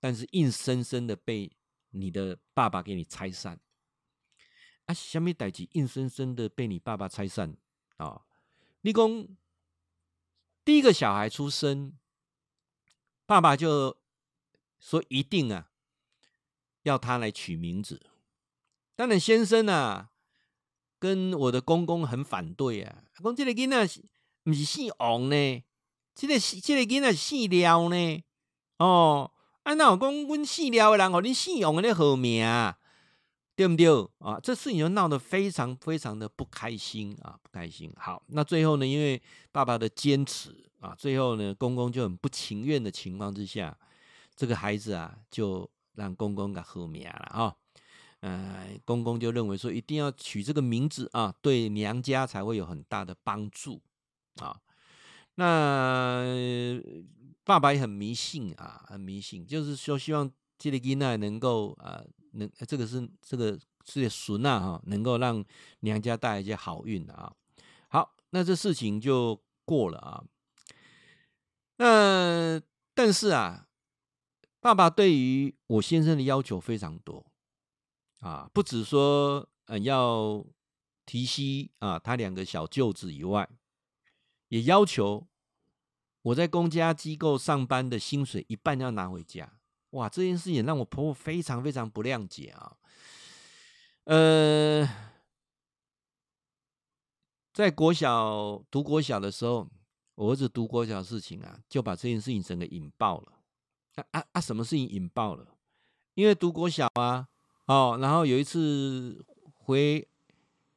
[0.00, 1.54] 但是硬生生的被
[1.90, 3.60] 你的爸爸给你拆散。
[4.86, 7.54] 啊，什么代志硬生生的被你爸爸拆散
[7.98, 8.22] 啊？
[8.80, 9.28] 你讲
[10.64, 11.98] 第一个小孩出生，
[13.26, 13.98] 爸爸就。
[14.80, 15.68] 说一定啊，
[16.82, 18.00] 要他来取名字。
[18.94, 20.10] 当然，先生啊，
[20.98, 23.04] 跟我的公公很反对啊。
[23.22, 24.02] 讲这个囡仔
[24.42, 25.62] 不是姓王呢，
[26.14, 28.22] 这个这个囡仔姓廖呢。
[28.78, 29.32] 哦，
[29.64, 32.44] 啊，那我讲阮姓廖的人，和你姓王的咧好名，
[33.54, 33.86] 对不对
[34.18, 34.38] 啊？
[34.42, 37.92] 这事情就闹得非常非常的不开心啊，不开心。
[37.96, 43.76] 好，那最后呢，因为爸爸的坚持啊，最后呢，公公就很不情愿的情况之下，
[44.36, 47.56] 这个孩子啊，就让公公给喝名了啊。
[48.20, 53.80] 呃，公公就认为说，一定要取这个名字啊，对娘家才会有很大的帮助
[54.36, 54.60] 啊。
[55.34, 56.24] 那
[57.44, 62.02] 爸爸也很迷信啊，很迷信，就是说希望这个囡仔能够啊。
[62.32, 65.42] 能，这个是这个是孙呐哈，能够让
[65.80, 67.32] 娘家带来一些好运啊。
[67.88, 70.22] 好，那这事情就过了啊。
[71.78, 72.60] 那
[72.92, 73.65] 但是啊，
[74.66, 77.24] 爸爸对于我先生的要求非常多
[78.18, 80.44] 啊，不只说嗯要
[81.04, 83.48] 提携啊他两个小舅子以外，
[84.48, 85.28] 也要求
[86.20, 89.52] 我在公家机构上班的薪水一半要拿回家。
[89.90, 92.76] 哇，这件事情让我婆婆非常非常不谅解啊。
[94.02, 94.88] 呃，
[97.52, 99.70] 在国小读国小的时候，
[100.16, 103.34] 我儿子读国小事情啊，就把这件事情整个引爆了。
[103.96, 104.40] 啊啊啊！
[104.40, 105.46] 什么事情引爆了？
[106.14, 107.28] 因为读国小啊，
[107.66, 110.06] 哦，然后有一次回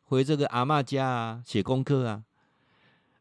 [0.01, 2.23] 回这个阿嬷家啊，写功课啊，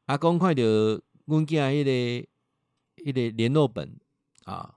[0.06, 2.28] 阿公看到阮囝迄个
[3.04, 3.98] 迄个联络本
[4.44, 4.76] 啊。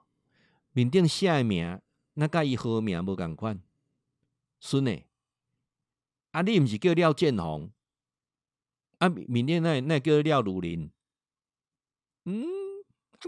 [0.74, 1.82] 面顶写的名，
[2.14, 3.62] 那甲伊号名无共款。
[4.60, 5.06] 孙诶，
[6.32, 7.70] 啊，你毋是叫廖建宏？
[9.00, 10.90] 啊，面顶那那叫廖汝林。
[12.24, 12.46] 嗯，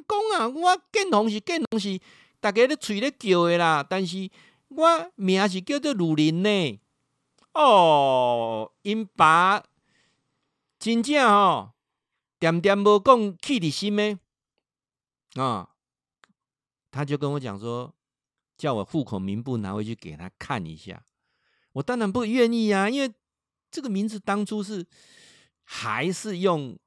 [0.02, 2.00] 讲啊，我建宏是建宏是，
[2.40, 3.86] 大家咧喙咧叫诶啦。
[3.88, 4.30] 但是
[4.70, 6.80] 我名是叫做汝霖呢。
[7.54, 9.64] 哦，因爸
[10.80, 11.74] 真正吼，
[12.40, 14.18] 点点无讲气伫心诶
[15.36, 15.70] 啊。
[16.90, 17.94] 他就跟我讲说，
[18.58, 21.04] 叫我户口名簿拿回去给他看一下。
[21.74, 23.12] 我当然不愿意啊，因为
[23.72, 24.86] 这个名字当初是
[25.64, 26.78] 还是用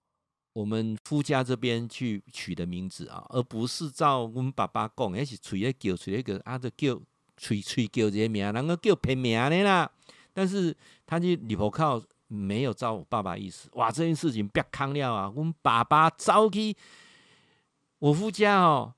[0.57, 6.99] 我们夫家这边去取的名字啊，而不是照我们爸爸讲，也是吹咧叫吹咧叫，啊，就叫
[7.37, 9.91] 吹吹叫这些名，然后叫偏名的啦。
[10.33, 15.31] 但是他就里头靠没有照我爸爸意思，哇，这件事情别康了啊！
[15.37, 16.75] 我们爸爸走去
[17.99, 18.95] 我夫家哦。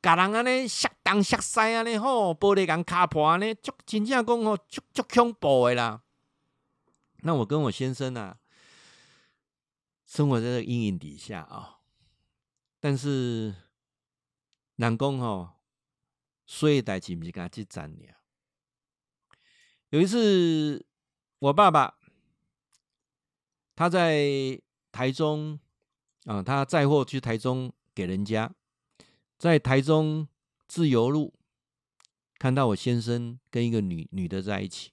[0.00, 6.00] 甲人安尼摔东摔西安尼吼，玻璃共卡破安尼，足真正讲吼，足足恐怖的啦。
[7.20, 8.38] 那我跟我先生啊，
[10.12, 11.78] 生活在这阴影底下啊、
[12.78, 13.54] 但是，
[14.76, 15.52] 人讲吼，
[16.44, 18.14] 所以代志不是甲即阵尔。
[19.88, 20.84] 有一次，
[21.38, 21.98] 我爸爸
[23.74, 25.58] 他在台中
[26.26, 28.54] 啊，他载货去台中给人家。
[29.38, 30.28] 在台中
[30.68, 31.32] 自由路
[32.38, 34.92] 看到我先生跟一个女女的在一起，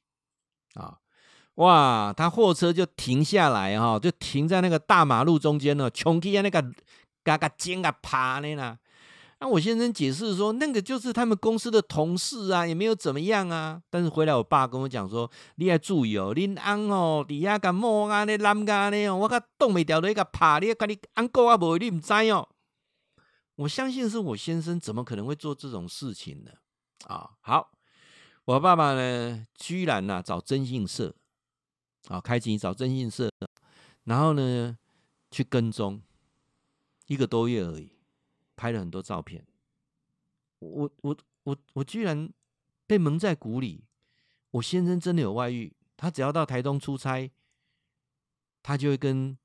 [1.60, 6.64] 哇，他货车就停下来哈，就停在那个大马路中间了，穷起那个
[7.24, 8.80] 嘎嘎尖啊爬呢啦。
[9.42, 13.82] 那我先生解释说，那个就是他们公司的同事啊，也没有怎么样啊。
[13.90, 22.48] 但是回来我爸跟我讲说，你要注意哦，恁翁哦，底下个摸啊，那蓝咖呢，我甲冻未掉的一个爬，你看你翁哥啊，无你唔知哦。
[23.56, 26.52] 我相信是我先生，怎么可能会做这种事情呢？
[27.08, 27.72] 啊，好，
[28.46, 31.14] 我爸爸呢，居然呢、找征信社，
[32.10, 33.32] 啊，开启找征信社，
[34.04, 34.76] 然后呢
[35.30, 36.02] 去跟踪，
[37.06, 37.92] 一个多月而已，
[38.56, 39.46] 拍了很多照片。
[40.58, 42.28] 我我我我居然
[42.88, 43.84] 被蒙在鼓里，
[44.50, 47.30] 我先生真的有外遇，他只要到台东出差，
[48.64, 49.38] 他就会跟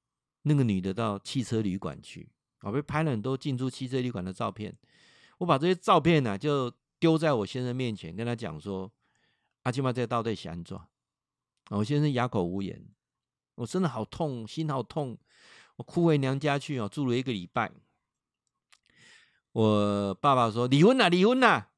[0.44, 2.31] 那个女的到汽车旅馆去。
[2.62, 4.74] 我被拍了很多进出汽车旅馆的照片，
[5.37, 8.90] 我把这些照片呢、啊、就丢在我先生面前，跟他讲说
[9.64, 10.81] ：“阿基玛在到底是安怎？”
[11.70, 12.87] 我先生哑口无言，
[13.55, 15.16] 我真的好痛，心好痛，
[15.77, 17.72] 我哭回娘家去哦，住了一个礼拜。
[19.53, 21.68] 我爸爸说：“离婚了，离婚了。”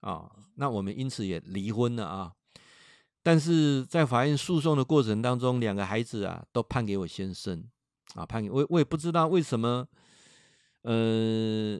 [0.00, 2.32] 啊，那我们因此也离婚了啊。
[3.22, 7.64] 但是在法院诉讼的过程当中，两个孩子啊都判给我先生
[8.14, 9.86] 啊，判给我，我也不知道为什么。
[10.82, 11.78] 呃，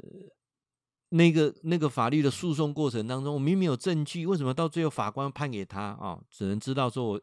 [1.08, 7.20] 那个那个法律的诉讼过程当中，我明明有证据，为什么到最后法官判给他啊、只能知道说我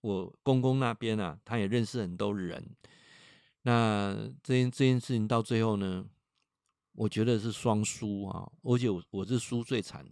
[0.00, 2.76] 我公公那边啊，他也认识很多人。
[3.62, 6.06] 那这件这件事情到最后呢，
[6.92, 10.06] 我觉得是双输啊，而且我我是输最惨。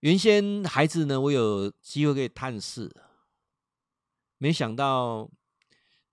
[0.00, 2.94] 原先孩子呢，我有机会可以探视，
[4.38, 5.30] 没想到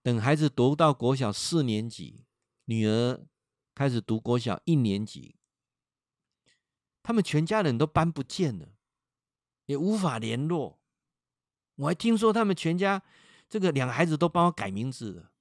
[0.01, 2.25] 等孩子读到国小四年级。
[2.65, 3.19] 女儿
[3.75, 5.35] 开始读国小一年级，
[7.03, 8.69] 他们全家人都搬不见了，
[9.65, 10.79] 也无法联络
[11.75, 13.01] 我还听说他们全家
[13.49, 15.31] 这个两个孩子都帮我改名字了，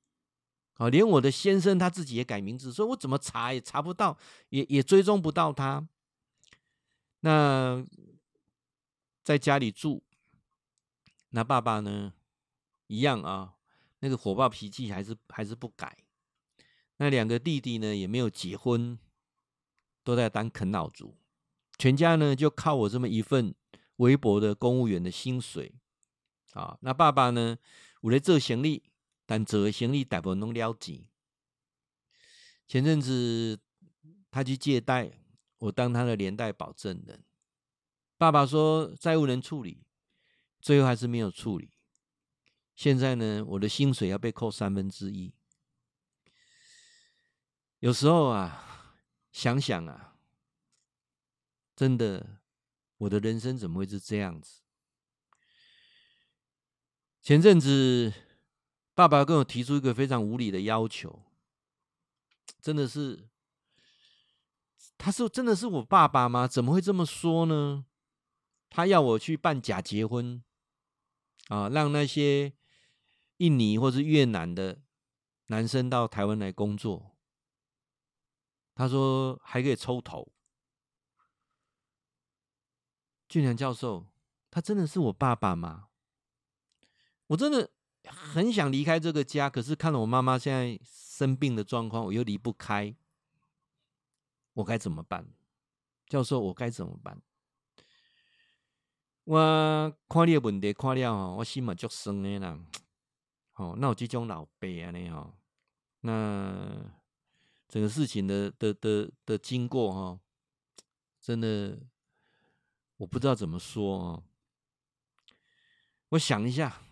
[0.75, 4.17] 啊，连我的先生他自己也改名字，所以我怎么查也查不到，
[4.49, 5.87] 也也追踪不到他。
[7.21, 7.87] 那
[9.23, 10.03] 在家里住，
[11.31, 12.15] 那爸爸呢，
[12.87, 13.55] 一样啊，
[14.01, 15.99] 那个火爆脾气还是还是不改。
[16.97, 18.99] 那两个弟弟呢，也没有结婚，
[20.03, 21.17] 都在当啃老族，
[21.79, 23.55] 全家呢就靠我这么一份
[23.97, 25.75] 微薄的公务员的薪水。
[26.53, 27.59] 啊，那爸爸呢，
[28.03, 28.83] 有在做生意，
[29.27, 31.05] 但做的生意大部分都了钱。
[32.67, 33.61] 前阵子
[34.31, 35.13] 他去借贷，
[35.59, 37.23] 我当他的连带保证人。
[38.17, 39.85] 爸爸说债务能处理，
[40.61, 41.71] 最后还是没有处理。
[42.75, 45.35] 现在呢，我的薪水要被扣三分之一。
[47.81, 48.97] 有时候啊，
[49.33, 50.17] 想想啊，
[51.77, 52.39] 真的，
[52.99, 54.62] 我的人生怎么会是这样子？
[57.23, 58.13] 前阵子，
[58.95, 61.23] 爸爸跟我提出一个非常无理的要求，
[62.61, 63.29] 真的是，
[64.99, 66.49] 他说真的是我爸爸吗？
[66.49, 67.87] 怎么会这么说呢？
[68.69, 70.43] 他要我去办假结婚，
[71.47, 72.55] 啊，让那些
[73.37, 74.83] 印尼或是越南的
[75.47, 77.17] 男生到台湾来工作。
[78.75, 80.33] 他说还可以抽头。
[83.29, 84.09] 俊良教授，
[84.51, 85.91] 他真的是我爸爸吗？
[87.33, 87.71] 我真的
[88.05, 92.95] 很想离开这个家，可是看了我妈妈现在生病的状况，我又离不开，
[94.53, 95.27] 我该怎么办？
[96.09, 97.23] 教授，我该怎么办？
[99.25, 102.61] 我看你的问题看了吼，我心嘛足酸的啦。
[103.55, 105.33] 哦，那我这种老爸啊，呢吼，
[106.03, 106.93] 那
[107.67, 110.21] 整个事情的的的的经过哈，
[111.19, 111.79] 真的
[112.99, 114.23] 我不知道怎么说哦。
[116.11, 116.83] 我想一下。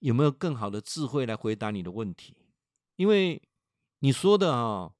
[0.00, 2.36] 有没有更好的智慧来回答你的问题？
[2.96, 3.42] 因为
[4.00, 4.92] 你说的啊，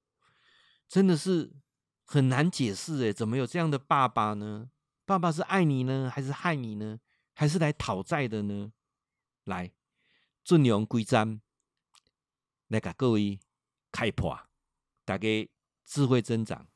[0.89, 1.53] 真的是
[2.05, 4.71] 很难解释哎，怎么有这样的爸爸呢？
[5.05, 7.01] 爸爸是爱你呢，还是害你呢？
[7.35, 8.73] 还是来讨债的呢？
[9.45, 9.73] 来，
[10.45, 11.41] 尊荣归章，
[12.67, 13.39] 来给各位
[13.93, 14.39] 开破，
[15.05, 15.51] 大家
[15.85, 16.69] 智慧增长。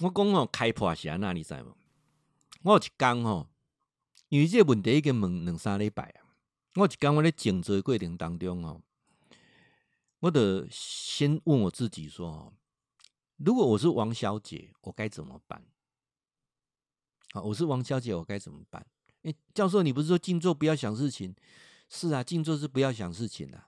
[0.00, 1.76] 我讲哦，开破是安那，你知无？
[2.62, 3.48] 我有一天吼，
[4.28, 6.36] 因为这个问题已经问两三礼拜啊。
[6.74, 8.80] 我有一天我在静坐过程当中哦，
[10.20, 12.54] 我得先问我自己说：
[13.38, 15.64] 如果我是王小姐，我该怎么办？
[17.32, 18.86] 啊，我是王小姐，我该怎么办？
[19.22, 21.34] 哎，教授，你不是说静坐不要想事情？
[21.88, 23.64] 是啊，静坐是不要想事情的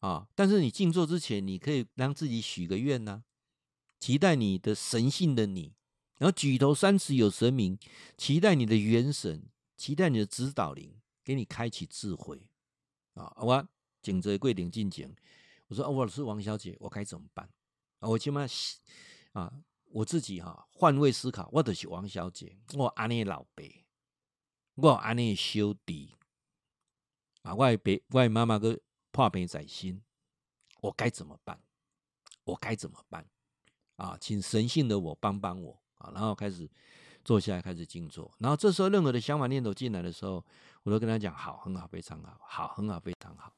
[0.00, 0.26] 啊。
[0.34, 3.22] 但是你静坐之前，你可以让自己许个愿呐。
[4.00, 5.74] 期待你的神性的你，
[6.16, 7.78] 然后举头三尺有神明，
[8.16, 9.44] 期待你的元神，
[9.76, 12.48] 期待你的指导灵，给你开启智慧
[13.12, 13.36] 啊！
[13.36, 13.68] 我
[14.02, 15.14] 景泽桂林进讲，
[15.68, 17.48] 我说啊我是王小姐，我该怎么办？
[17.98, 18.46] 啊，我起码
[19.32, 23.62] 啊，我自己哈换位思考，我就是王小姐，我安尼老爸，
[24.76, 26.14] 我安尼小弟
[27.42, 30.02] 啊，我爸我妈妈个破病在心，
[30.80, 31.62] 我该怎么办？
[32.44, 33.28] 我该怎么办？
[34.00, 36.10] 啊，请神性的我帮帮我啊！
[36.14, 36.66] 然后开始
[37.22, 38.30] 坐下来，开始静坐。
[38.38, 40.42] 然后这时候，任何的想法念头进来的时候，
[40.84, 43.52] 我都跟他讲：好，很好，非常好，好，很好，非常好。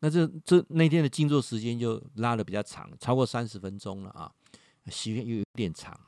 [0.00, 4.32] 那这这那天的静坐时间就拉得比较长，超过三十分钟了啊，
[4.88, 5.98] 时间又有点长。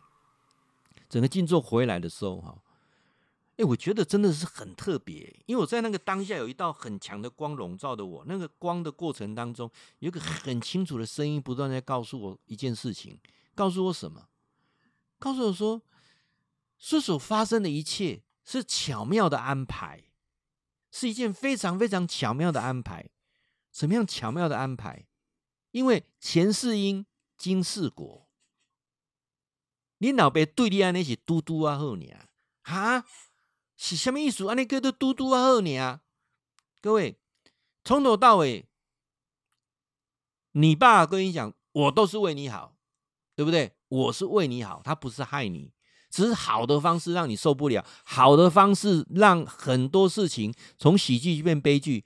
[1.09, 2.59] 整个静坐回来的时候，哈，
[3.59, 8.25] 哎，我觉得真的是很特别，因为我在那个当下有一道很强的光笼罩着我。
[8.27, 9.71] 那个光的过程当中，
[10.01, 13.17] 有个很清楚的声音不断在告诉我一件事情。
[13.55, 14.29] 告诉我什么？
[15.19, 15.83] 告诉我说，
[16.79, 20.05] 这所发生的一切是巧妙的安排，
[20.91, 23.09] 是一件非常非常巧妙的安排。
[23.71, 25.07] 怎么样巧妙的安排？
[25.71, 28.29] 因为前世因，今世果。
[29.99, 32.07] 你老爸对你安尼是嘟嘟啊好呢？
[32.63, 33.05] 哈，
[33.77, 34.47] 是什么意思？
[34.49, 36.01] 安尼叫做嘟嘟啊好呢？
[36.81, 37.17] 各位，
[37.85, 38.69] 从头到尾，
[40.51, 42.77] 你爸跟你讲，我都是为你好。
[43.35, 43.73] 对不对？
[43.89, 45.71] 我是为你好，他不是害你，
[46.11, 52.05] 只是好的方式让你受不了，好的方式让很多事情从喜剧变悲剧。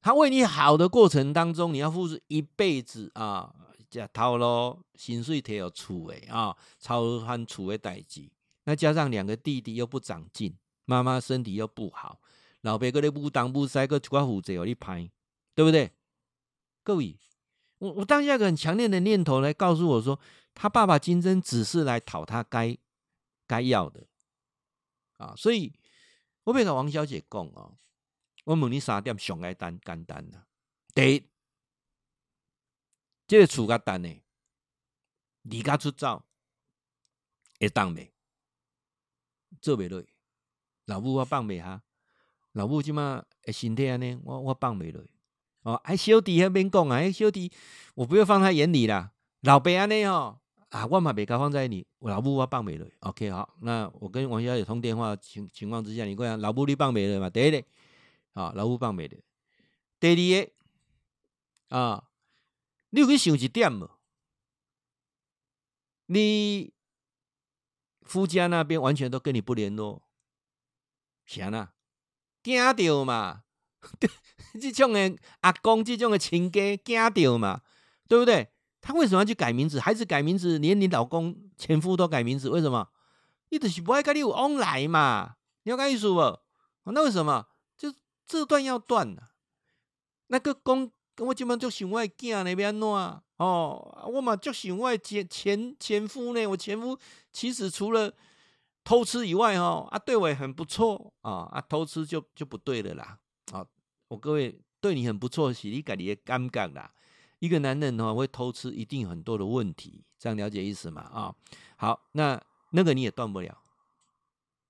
[0.00, 3.54] 他为你好的过程当中，你要付出一辈子啊，
[3.88, 8.30] 这掏咯，薪水贴有出诶啊，超含出的代志。
[8.64, 12.20] 那加上两个弟弟又不长进，妈妈身体又不好，
[12.60, 15.10] 老爸搁咧不当不塞，搁一寡负债互你拍，
[15.54, 15.90] 对不对？
[16.82, 17.18] 各位。
[17.84, 20.18] 我我当下一个很强烈的念头来告诉我说，
[20.54, 22.74] 他爸爸金针只是来讨他该
[23.46, 24.06] 该要的
[25.18, 25.70] 啊，所以
[26.44, 27.76] 我要跟王小姐讲哦，
[28.44, 30.46] 我问你三点上来单简单的，
[30.94, 31.28] 第一，
[33.26, 34.22] 这个厝较单呢，
[35.42, 36.24] 离家出走
[37.60, 38.10] 会当没？
[39.60, 40.02] 做袂落，
[40.86, 41.82] 老母我放袂下，
[42.52, 45.04] 老母即马诶身体安尼，我我放袂落。
[45.64, 47.50] 哦，哎，小弟还免讲啊，哎，小弟
[47.94, 49.12] 我不要放他眼里啦。
[49.40, 50.38] 老爸安尼哦，
[50.68, 52.86] 啊，我嘛袂甲放在你，我老母我放袂落。
[53.00, 57.30] OK，好，那我跟王小姐通电话情情况之下，你讲老母你放袂落嘛？
[57.30, 57.64] 第一个，
[58.34, 59.18] 啊，老母放袂落。
[59.98, 60.44] 第二
[61.70, 62.04] 个，啊，
[62.90, 63.90] 你有去想一点无？
[66.06, 66.74] 你
[68.02, 70.02] 夫家那边完全都跟你不联络，
[71.24, 71.70] 啥呢？
[72.42, 73.44] 惊到嘛？
[74.60, 77.60] 这种的阿公，这种的亲家惊到嘛，
[78.08, 78.48] 对不对？
[78.80, 79.80] 他为什么要去改名字？
[79.80, 82.88] 孩子改名字，连你老公、前夫都改名字，为什么？
[83.50, 86.38] 你就是不爱跟你有往来嘛，你要讲意思不？
[86.84, 87.46] 那为什么？
[87.76, 87.92] 就
[88.26, 89.30] 这段要断了。
[90.26, 96.98] 那个公，我基本就想我囝那边弄啊，哦，我嘛就想我前前前夫呢，我前夫
[97.32, 98.12] 其实除了
[98.82, 103.18] 偷吃以外，哦，啊，对我也很不错啊，啊，偷吃就就不对了啦，
[104.08, 106.92] 我各位对你很不错，是你家里的尴尬啦。
[107.40, 111.02] 一个男人的话会偷吃，一定很多的问题，这样了解意思嘛？
[111.02, 111.36] 啊、哦，
[111.76, 112.40] 好，那
[112.70, 113.58] 那个你也断不了。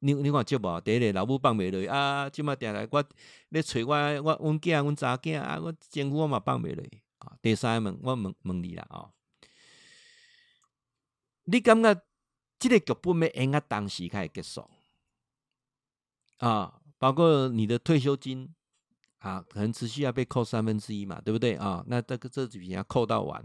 [0.00, 0.80] 你你看接不？
[0.80, 3.04] 第一个老母放袂落啊，今麦定来我
[3.50, 6.84] 咧找我我阮囝阮查囝啊，我前夫我嘛放袂落
[7.18, 7.36] 啊。
[7.40, 9.10] 第三问我问问你啦啊、哦，
[11.44, 11.94] 你感觉
[12.58, 14.68] 这个剧本要演到当时开始结束
[16.38, 16.80] 啊？
[16.98, 18.54] 包括你的退休金。
[19.24, 21.82] 啊，可能持续要被扣三分之一嘛，对不对啊？
[21.88, 23.42] 那这个这几笔要扣到完，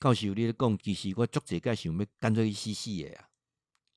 [0.00, 3.28] 告诉你的讲，其实我作者该想要干脆一死死的呀，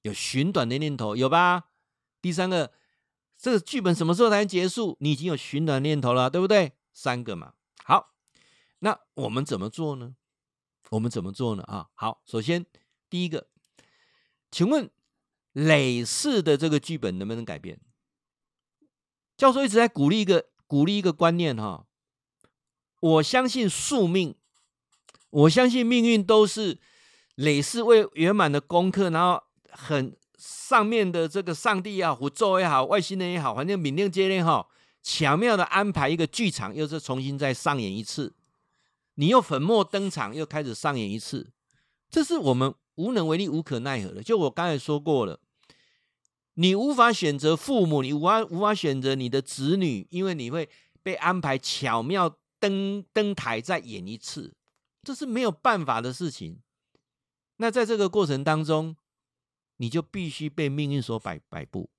[0.03, 1.71] 有寻短的念头，有吧？
[2.21, 2.71] 第三个，
[3.35, 4.95] 这个剧本什么时候才能结束？
[4.99, 6.73] 你已经有寻短念头了，对不对？
[6.93, 8.13] 三个嘛，好，
[8.79, 10.15] 那我们怎么做呢？
[10.91, 11.63] 我们怎么做呢？
[11.63, 12.63] 啊，好，首先
[13.09, 13.47] 第一个，
[14.51, 14.91] 请问
[15.53, 17.79] 累世的这个剧本能不能改变？
[19.37, 21.85] 教授一直在鼓励一个鼓励一个观念哈，
[23.01, 24.35] 我相信宿命，
[25.29, 26.79] 我相信命运都是
[27.35, 34.67] 累世未圆满的功课，然后很上面的这个上帝也好，宇宙也好，外星人也好，反正冥冥之中哈，
[35.03, 38.33] 巧妙的安排一个剧场，又是重新再上演一次，
[39.15, 41.51] 你又粉墨登场，又开始上演一次，
[42.09, 44.23] 这是我们无能为力、无可奈何的。
[44.23, 45.41] 就我刚才说过了。
[46.57, 50.69] 你无法选择父母，你无法无法选择你的子女，因为你会
[51.03, 54.55] 被安排巧妙登登台再演一次，
[55.03, 56.61] 这是没有办法的事情。
[57.57, 58.95] 那在这个过程当中，
[59.77, 61.89] 你就必须被命运所摆摆布。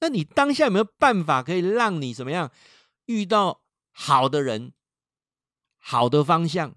[0.00, 2.50] 那你当下有没有办法可以让你怎么样
[3.04, 3.62] 遇到
[3.92, 4.72] 好的人、
[5.76, 6.74] 好的方向？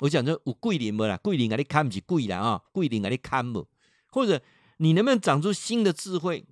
[0.00, 3.68] 我讲说有贵人没啦，桂林给你看不起贵人啊，桂林给你看不，
[4.10, 4.42] 或者。
[4.78, 6.46] 你能不能长出新的智慧？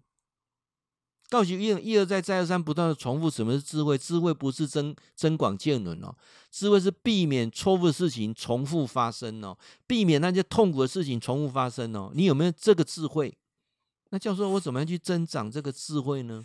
[1.31, 3.99] 告诉一一而再再而三不断的重复，什么是智慧？
[3.99, 6.15] 智慧不是增增广见闻哦，
[6.51, 12.13] 智慧是避免错误的事情重复发生哦，避免那些痛苦的事情重复发生哦。
[12.15, 13.37] 你有没有这个智慧？
[14.11, 16.45] 那教授，我怎么样去增长这个智慧呢？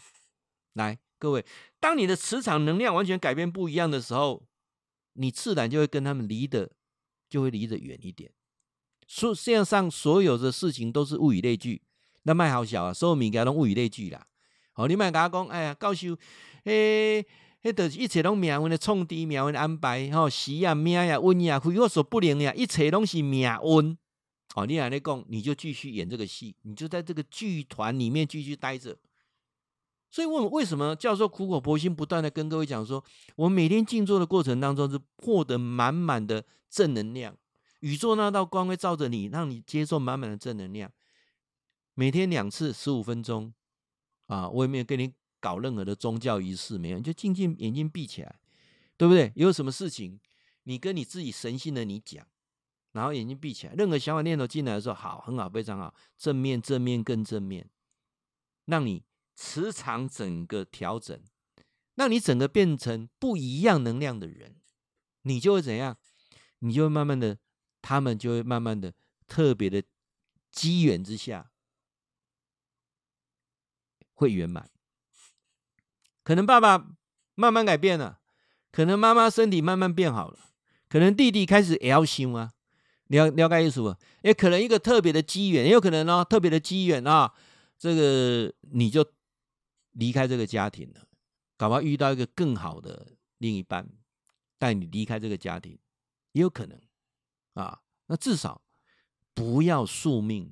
[0.73, 1.45] 来，各位，
[1.79, 4.43] 当你的磁场能量完全改变不一样的时候，
[5.13, 6.71] 你自然就会跟他们离得
[7.29, 8.31] 就会离得远一点。
[9.11, 11.81] 所世界上所有的事情都是物以类聚，
[12.23, 14.27] 那卖好小啊，所有物件拢物以类聚啦。
[14.73, 16.15] 好，你卖甲我讲，哎呀，教授，
[16.65, 17.25] 诶，
[17.63, 23.97] 迄都一切拢命运的创治，命运的安排，吼，时啊命呀运呀，非我所不能呀，一切拢是命运。
[24.53, 28.95] 哦，你来咧讲，你就继续演这个戏，你就在这个剧团里面继续待着。
[30.11, 33.03] 所以问为什么教授苦口婆心不断的跟各位讲说，
[33.35, 37.35] 我每天静坐的过程当中是获得满满的正能量。
[37.79, 40.91] 宇宙那道光会照着你，让你接受满满的正能量。
[41.93, 43.53] 每天两次十五分钟，
[44.27, 48.39] 啊，我也没有跟你搞任何的宗教仪式，没有，你就静静眼睛闭起来，
[48.95, 49.31] 对不对？
[49.35, 50.19] 有什么事情，
[50.63, 52.25] 你跟你自己神性的你讲，
[52.91, 57.69] 然后眼睛闭起来，任何想法念头进来的时候，好，很好，非常好，正面，正面，更正面，
[58.65, 59.03] 让你
[59.35, 61.21] 磁场整个调整，
[61.95, 64.55] 让你整个变成不一样能量的人，
[65.23, 65.97] 你就会怎样？
[66.59, 67.37] 你就会慢慢的。
[67.81, 68.93] 他们就会慢慢的、
[69.27, 69.83] 特别的
[70.51, 71.51] 机缘之下，
[74.13, 74.69] 会圆满。
[76.23, 76.91] 可能爸爸
[77.35, 78.19] 慢慢改变了，
[78.71, 80.39] 可能妈妈身体慢慢变好了，
[80.87, 82.51] 可能弟弟开始也要想啊，
[83.07, 83.95] 了了解意思不？
[84.21, 87.33] 也可能一个特别的机缘，也有可能哦，特别的机缘啊，
[87.79, 89.03] 这个你就
[89.93, 91.07] 离开这个家庭了，
[91.57, 93.89] 搞不好遇到一个更好的另一半，
[94.57, 95.79] 带你离开这个家庭，
[96.33, 96.79] 也有可能
[97.61, 97.81] 啊。
[98.07, 98.63] 那至少
[99.35, 100.51] 不要宿命，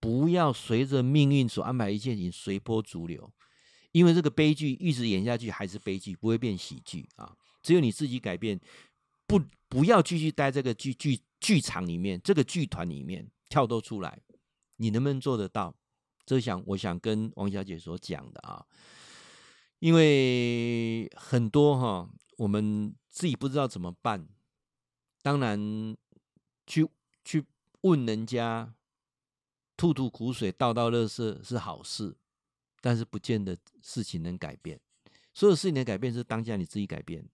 [0.00, 3.32] 不要随着命运所安排一切事情随波逐流，
[3.92, 7.36] 因为这个悲剧一直演下去还是悲剧，不会变喜剧啊。
[7.62, 8.60] 只有你自己改变，
[9.28, 14.20] 不不要继续待这个剧剧剧场里面，这个剧团里面跳脱出来，
[14.78, 15.72] 你能不能做得到？
[16.26, 18.66] 这想我想跟王小姐所讲的啊，
[19.78, 24.26] 因为很多哈，我们自己不知道怎么办，
[25.22, 25.96] 当然。
[26.72, 26.88] 去
[27.22, 27.44] 去
[27.82, 28.72] 问人家，
[29.76, 32.16] 吐吐苦水、倒倒垃圾是好事，
[32.80, 34.80] 但是不见得事情能改变。
[35.34, 37.28] 所有事情的改变是当下你自己改变。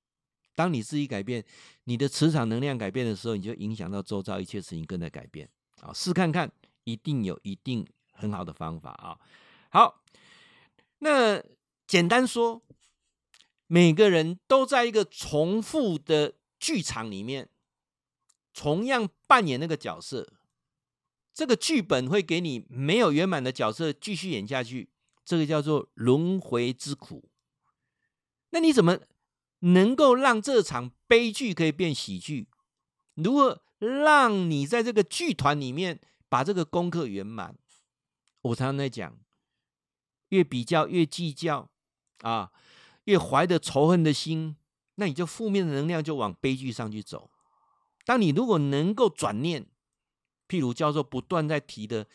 [0.57, 1.45] 当你自己改变，
[1.85, 5.49] 你的磁场能量改变的时候，你就影响到周遭一切事情跟着改变。
[5.83, 6.51] 啊，试看看，
[6.83, 9.21] 一定有一定很好的方法啊。
[9.71, 10.03] 好，
[10.99, 11.41] 那
[11.87, 12.61] 简单说，
[13.69, 17.49] 每个人都在一个重复的剧场里面。
[18.59, 20.33] 同样扮演那个角色，
[21.33, 24.91] 这个剧本会给你没有圆满的角色继续演下去，
[25.25, 27.31] 这个叫做轮回之苦。
[28.51, 28.99] 那你怎么
[29.61, 32.49] 能够让这场悲剧可以变喜剧？
[33.15, 37.57] 如何让你在这个剧团里面把这个功课圆满？
[38.43, 39.17] 我常常在讲，
[40.31, 41.71] 越比较越计较
[42.23, 42.51] 啊，
[43.05, 44.57] 越怀着仇恨的心，
[44.97, 47.31] 那你就负面的能量就往悲剧上去走。
[48.09, 49.67] 当你如果能够转念，
[50.49, 52.07] 譬如教授不断在提的，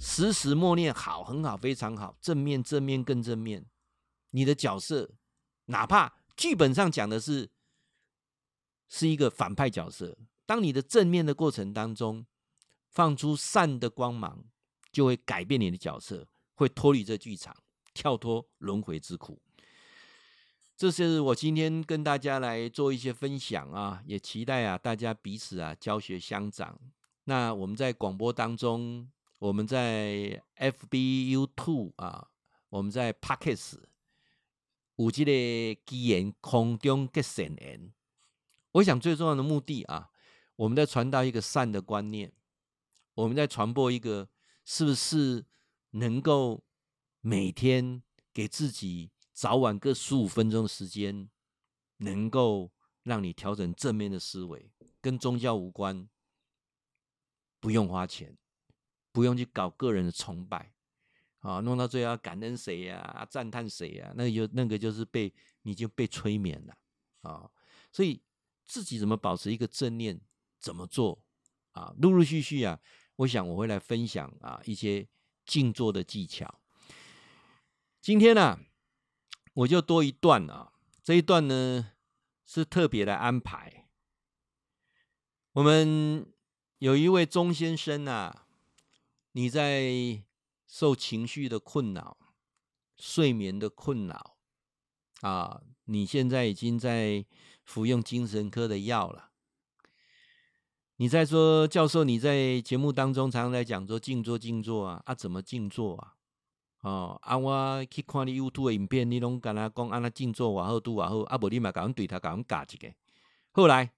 [0.00, 3.66] 时时默念好，很好，非常好，正面，正面，更正面。
[4.30, 5.10] 你的角色，
[5.66, 7.50] 哪怕剧本上讲的是
[8.88, 10.16] 是一个反派角色，
[10.46, 12.24] 当你的正面的过程当中，
[12.88, 14.46] 放出善的光芒，
[14.90, 17.54] 就会改变你的角色，会脱离这剧场，
[17.92, 19.42] 跳脱轮回之苦。
[20.76, 26.76] 这是我今天跟大家来做一些分享啊，也期待啊大家彼此啊教学相长。
[27.24, 29.08] 那我们在广播当中，
[29.38, 32.28] 我们在 FB、YouTube 啊，
[32.70, 33.84] 我们在 Podcast
[34.96, 37.92] 有这个机缘空中结善缘。
[38.72, 40.10] 我想最重要的目的啊，
[40.56, 42.32] 我们在传达一个善的观念，
[43.14, 44.28] 我们在传播一个
[44.64, 45.46] 是不是
[45.90, 46.64] 能够
[47.20, 48.02] 每天
[48.32, 49.12] 给自己。
[49.34, 51.28] 早晚各十五分钟的时间，
[51.96, 52.70] 能够
[53.02, 54.70] 让你调整正面的思维，
[55.00, 56.08] 跟宗教无关，
[57.58, 58.38] 不用花钱，
[59.10, 60.72] 不用去搞个人的崇拜，
[61.40, 66.76] 啊，弄到最后要感恩谁呀、啊，赞叹谁呀，那就那个就是被你就被催眠了
[67.22, 67.50] 啊。
[67.90, 68.22] 所以
[68.64, 70.20] 自己怎么保持一个正念，
[70.60, 71.20] 怎么做
[71.72, 71.92] 啊？
[71.98, 72.80] 陆陆续续啊，
[73.16, 75.08] 我想我会来分享啊一些
[75.44, 76.60] 静坐的技巧。
[78.00, 78.60] 今天呢、
[79.54, 81.92] 我就多一段啊，这一段呢
[82.44, 83.88] 是特别的安排。
[85.52, 86.26] 我们
[86.78, 88.46] 有一位钟先生啊，
[89.32, 90.22] 你在
[90.66, 92.16] 受情绪的困扰、
[92.96, 94.36] 睡眠的困扰
[95.20, 97.24] 啊，你现在已经在
[97.62, 99.30] 服用精神科的药了。
[100.96, 106.13] 你在说，教授，你在节目当中常常在讲说静坐、静坐啊，啊，怎么静坐啊？
[106.84, 112.92] 哦，啊，我去看你 YouTube 影片，你拢敢他讲，安那静坐瓦好，拄瓦好，啊，无你嘛，甲阮对他，甲阮教一个。
[113.52, 113.90] 后来，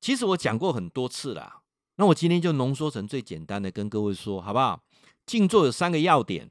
[0.00, 1.60] 其实我讲过很多次啦，
[1.96, 4.82] 那我今天就浓缩成最简单的，跟各位说，好不好？
[5.26, 6.50] 静坐有三个要点，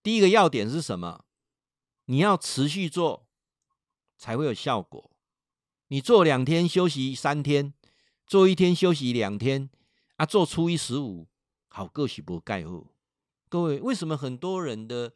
[0.00, 1.24] 第一个要点是什么？
[2.04, 3.26] 你要持续做，
[4.16, 5.10] 才会有效果。
[5.88, 7.74] 你做两天休息三天，
[8.28, 9.68] 做一天休息两天，
[10.18, 11.26] 啊，做初一十五，
[11.66, 12.89] 好个是无盖好。
[13.50, 15.12] 各位，为什么很多人的，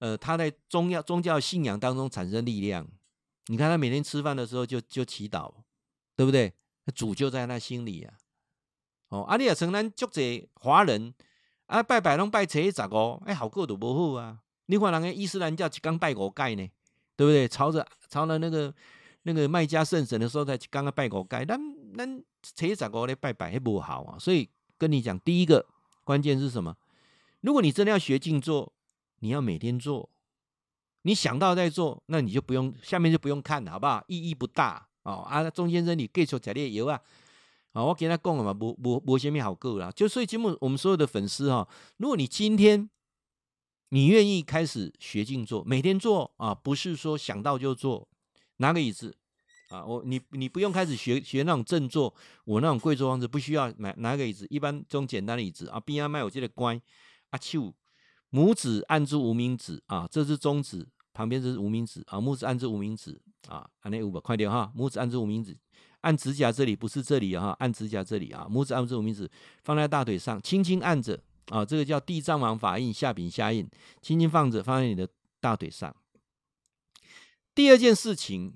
[0.00, 2.86] 呃，他在宗教宗教信仰当中产生力量？
[3.46, 5.50] 你看他每天吃饭的时候就就祈祷，
[6.14, 6.52] 对不对？
[6.94, 8.14] 主就在他心里啊。
[9.08, 11.14] 哦，阿里亚城南足济华人
[11.66, 14.38] 啊，拜拜拢拜初一十五，哎，好过都不好啊。
[14.66, 16.68] 你看人家伊斯兰教一刚拜五盖呢，
[17.16, 17.48] 对不对？
[17.48, 18.72] 朝着朝着那个
[19.22, 21.58] 那个麦加圣神的时候才刚刚拜五盖，咱
[21.96, 24.18] 咱初一十五咧拜拜还不好啊。
[24.18, 25.64] 所以跟你讲，第一个
[26.04, 26.76] 关键是什么？
[27.40, 28.72] 如果你真的要学静坐，
[29.20, 30.10] 你要每天做，
[31.02, 34.04] 你想到再做，那你就不用下面就不用看了，好不好？
[34.08, 35.22] 意义不大哦。
[35.22, 37.00] 啊，钟先生，你继续吃点油啊！
[37.72, 39.90] 啊，我跟他讲了嘛，无无无什么好过啦。
[39.92, 41.68] 就所以节目，我们所有的粉丝哈，
[41.98, 42.90] 如果你今天
[43.90, 48.08] 你愿意开始学静坐，每天做啊，不是说想到就做，
[48.56, 49.16] 拿个椅子
[49.68, 52.12] 啊，我你你不用开始学学那种正坐，
[52.44, 56.80] 我那种跪坐方式不需要买拿个椅子，一般这种简单的椅子啊，边上卖我记得乖
[57.30, 57.74] 啊，手
[58.30, 65.56] 拇指按住无名指啊，这是中指，旁边这是无名指啊，拇指按住无名指啊，按那五个快点哈，拇指按住无名指，
[66.02, 69.30] 按指甲这里不是这里哈，按指甲这里啊，拇指按住无名指
[69.64, 73.68] 放在大腿上，轻轻按着啊，这个叫地藏王法印下柄下印，
[74.00, 75.08] 轻轻放着放在你的
[75.40, 75.94] 大腿上。
[77.54, 78.54] 第二件事情。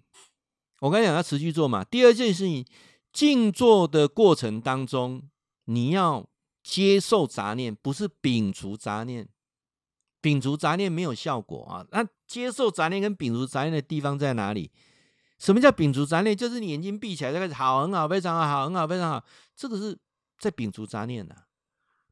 [0.80, 1.82] 我刚才讲要持续做嘛。
[1.82, 2.62] 第二件事情，
[3.10, 5.22] 静坐的过程当中，
[5.64, 6.28] 你要
[6.64, 9.28] 接受杂念，不是摒除杂念。
[10.22, 11.86] 摒除杂念没有效果啊。
[11.92, 14.72] 那接受杂念跟摒除杂念的地方在哪里？
[15.38, 16.34] 什么叫摒除杂念？
[16.34, 19.22] 就是你眼睛闭起来，就开始好，很好，非常好，好，很好，非常好。
[19.54, 19.96] 这个是
[20.38, 21.36] 在摒除杂念的。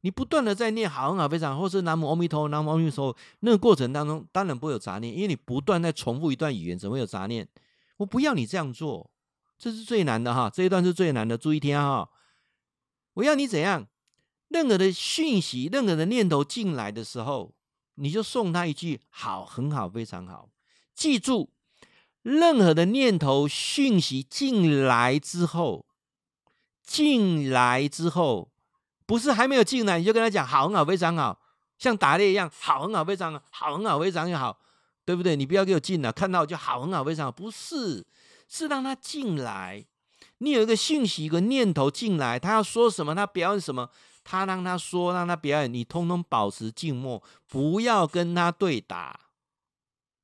[0.01, 7.47] 你不断的在念好，很好，非常好，或是南无阿弥陀佛，南无阿弥陀佛，那个过程当中当然不会有杂念，因为你不断在重复一段语言，怎么会有杂念？
[7.97, 9.09] 我不要你这样做，
[9.57, 10.47] 这是最难的哈。
[10.47, 12.07] 这一段是最难的，注意听哈。
[13.13, 13.87] 我要你怎样？
[14.53, 17.55] 任何的讯息，任何的念头进来的时候，
[17.95, 20.49] 你就送他一句“好，很好，非常好”。
[20.93, 21.49] 记住，
[22.21, 25.87] 任何的念头讯息进来之后，
[26.83, 28.51] 进来之后，
[29.07, 31.41] 不是还没有进来你就跟他讲“好，很好，非常好”，
[31.79, 34.59] 像打猎一样，“好，很好，非常好，好，很好，非常好”。
[35.05, 35.35] 对不对？
[35.35, 37.31] 你不要给我进来，看到就好，很好，非常好。
[37.31, 38.05] 不是，
[38.47, 39.85] 是让他进来。
[40.37, 43.89] 你有一个讯息，一个念头进来，他要说什么，他表演什么，
[44.23, 49.19] 他让他说，让他表演，你通通保持静默，不要跟他对打。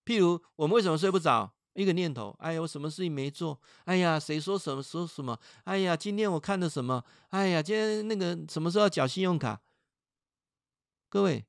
[0.05, 1.53] 譬如我们为什么睡不着？
[1.73, 3.57] 一个念头，哎呀，我什么事情没做？
[3.85, 5.39] 哎呀，谁说什么说什么？
[5.63, 7.05] 哎呀，今天我看了什么？
[7.29, 9.61] 哎呀，今天那个什么时候要缴信用卡？
[11.09, 11.45] 各位，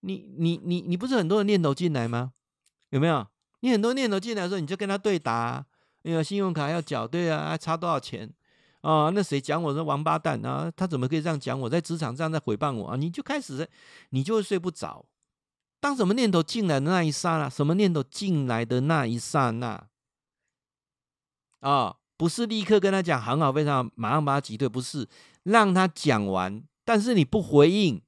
[0.00, 2.32] 你你你你不是很多的念头进来吗？
[2.90, 3.26] 有没有？
[3.60, 5.66] 你很多念头进来的时候，你就跟他对答啊。
[6.02, 8.34] 哎呀，信用卡要缴，对啊，还差多少钱？
[8.80, 10.70] 啊，那谁讲我是王八蛋啊？
[10.76, 11.68] 他怎么可以这样讲我？
[11.68, 12.96] 在职场上在诽谤我啊？
[12.96, 13.68] 你就开始，
[14.10, 15.04] 你就会睡不着。
[15.80, 19.86] 当什么念头进来的那一刹那，什么念头进来的那一刹那，
[21.60, 25.08] 啊，不是立刻跟他讲很好，非常好，马上把他击退，不是
[25.44, 28.00] 让他讲完，但是你不回应，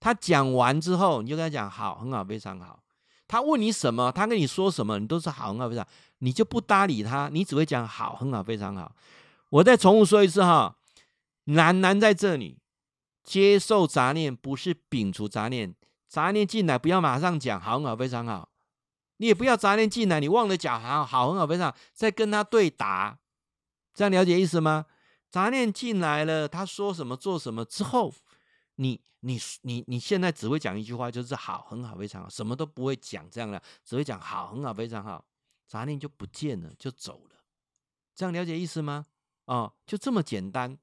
[0.00, 2.80] 他讲完之后，你就跟他讲好，很好，非常好。
[3.28, 8.92] 他问你什么，他跟你说什么，你都是好，很好，非常好，你就不搭理他，你只会讲好，很好，非常好。
[9.52, 10.78] 我再重复说一次哈，
[11.44, 12.58] 难难在这里，
[13.22, 15.74] 接受杂念不是摒除杂念，
[16.08, 18.48] 杂念进来不要马上讲好，很好，非常好，
[19.18, 23.18] 你也不要杂念进来，你忘了讲好，好，很好，非常好，再跟他对答，
[23.92, 24.86] 这样了解意思吗？
[25.28, 28.12] 杂念进来了，他说什么做什么之后。
[28.76, 35.22] 你你你你现在只会讲一句话，就是好，很好，非常好，什么都不会讲，这样的只会讲好，很好，非常好，
[35.68, 37.36] 杂念就不见了，就走了，
[38.14, 39.04] 这样了解意思吗？
[39.46, 40.78] 啊，就这么简单。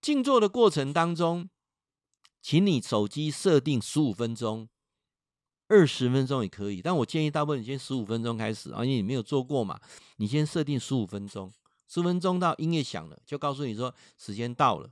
[0.00, 1.48] 静坐的过程当中，
[2.40, 4.68] 请你手机设定十五分钟，
[5.68, 9.80] 二十分钟也可以，但我建议大部分你先十五分钟开始啊，因为你没有做过嘛，
[10.16, 11.52] 你先设定十五分钟，
[11.88, 14.90] 十五分钟到音乐响了，就告诉你说时间到了。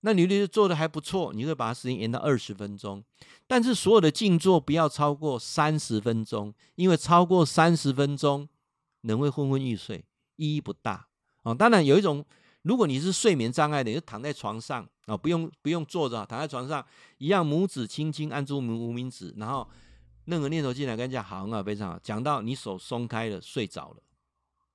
[0.00, 3.04] 那你如果做的还不错，你会把它时间延到二十分钟，
[3.46, 8.48] 但是所有的静坐不要超过三十分钟，因为超过三十分钟
[9.00, 10.04] 人会昏昏欲睡，
[10.36, 11.08] 意义不大
[11.42, 11.54] 啊。
[11.54, 12.24] 当然有一种，
[12.62, 16.84] 如果你是睡眠障碍的，你就躺在床上啊，不用不用坐着，躺在床上
[17.18, 19.66] 一样，拇指轻轻按住无名指，然后
[20.24, 21.98] 任何念头进来，跟你讲好啊，非常好。
[22.02, 24.02] 讲到你手松开了，睡着了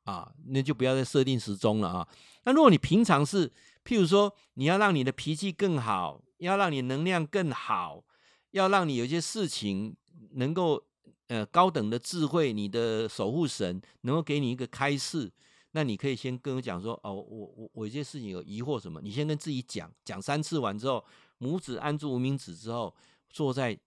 [0.06, 2.08] 啊，那就不要再设定时钟了啊。
[2.46, 3.48] 那如果你平常是
[3.86, 8.04] 譬如说，你要让你的脾气更好，要让你能量更好，
[8.52, 9.96] 要让你有些事情
[10.32, 10.84] 能够
[11.28, 15.32] 呃高等的智慧，你的守护神能够给你一个开示，
[15.74, 21.04] 那你可以先跟我讲说，哦，我我我有些事情有疑惑什么，你先跟自己讲，讲三次完之后，
[21.40, 22.96] 拇指按住无名指之后，
[23.30, 23.78] 坐在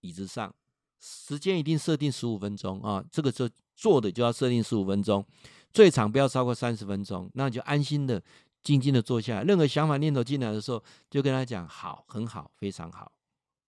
[0.00, 0.52] 椅子上，
[0.98, 5.24] 时间一定设定十五分钟啊，这个就坐的就要设定十五分钟，
[5.72, 8.22] 最长不要超过三十分钟，那你就安心的。
[8.62, 10.80] 静静的坐下来，任何想法念头进来的时候，
[11.10, 13.10] 就跟他讲好，很好，非常好，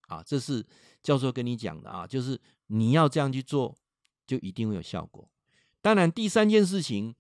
[0.07, 0.64] 啊，这是
[1.03, 3.77] 教授跟你讲的啊，就是你要这样去做，
[4.25, 5.29] 就一定会有效果。
[5.83, 7.12] 当然，第三件事情，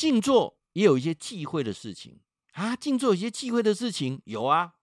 [0.00, 2.20] 静坐也有一些忌讳的事情
[2.52, 4.76] 啊，静坐有些忌讳的事情有啊。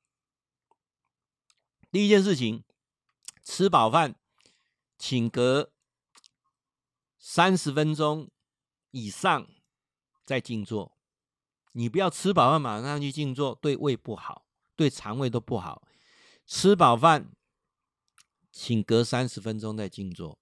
[1.90, 2.64] 第一件事情，
[3.44, 4.14] 吃饱饭，
[4.96, 5.72] 请隔
[7.18, 8.30] 三十分钟
[8.92, 9.50] 以上
[10.24, 10.96] 再静坐。
[11.72, 14.46] 你不要吃饱饭马上去静坐，对胃不好，
[14.76, 15.82] 对肠胃都不好。
[16.46, 17.32] 吃饱饭，
[18.52, 20.40] 请隔三十分钟再静坐。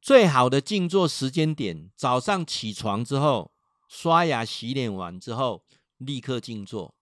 [0.00, 3.52] 最好的静坐时间点，早上起床之后
[3.88, 5.64] 刷牙洗脸完之后
[5.96, 6.94] 立刻静坐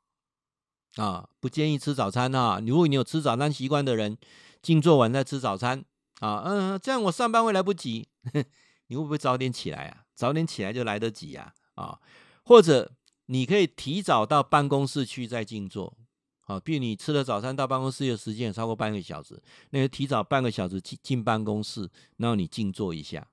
[0.97, 2.62] 啊，不建议吃早餐啊。
[2.64, 4.16] 如果你有吃早餐习惯的人，
[4.62, 5.84] 静坐完再吃早餐
[6.20, 8.09] 啊，嗯，这样我上班会来不及。
[8.89, 10.05] 你会不会早点起来啊？
[10.14, 11.99] 早点起来就来得及啊啊！
[12.45, 12.93] 或者
[13.26, 15.99] 你可以提早到办公室去再静坐
[16.47, 16.61] 啊。
[16.61, 23.26] 比如你吃了早餐到办公室的时间也超过半个小时，那就提早半个小时进进办公室，然后你静坐一下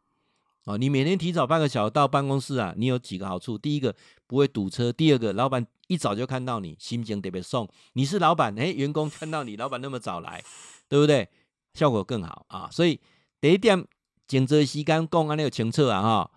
[0.66, 0.78] 啊。
[0.78, 3.58] 你每天提早半个小时到办公室啊，你有几个好处？
[3.58, 3.96] 第一个
[4.28, 7.68] 不会堵车，第二个老板一早就看到你，心情特别爽。
[7.94, 10.44] 你是老板，哎，员工看到你，老板那么早来，
[10.88, 11.30] 对不对？
[11.74, 12.70] 效果更好啊。
[12.72, 13.00] 所以
[13.40, 13.86] 第一点。
[14.26, 16.32] 静坐时间讲安尼有清楚啊哈，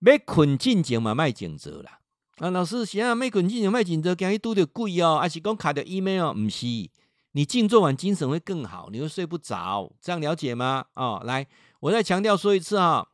[0.00, 2.00] 要困进前嘛卖静坐啦。
[2.38, 6.32] 啊，老师，现在要困进前卖静坐，惊伊拄着鬼哦，还是讲卡着 email？
[6.32, 6.66] 唔是，
[7.32, 10.86] 你静坐完精神会更好，你会睡不着，这样了解吗？
[10.94, 11.46] 哦，来，
[11.80, 13.08] 我再强调说一次哈，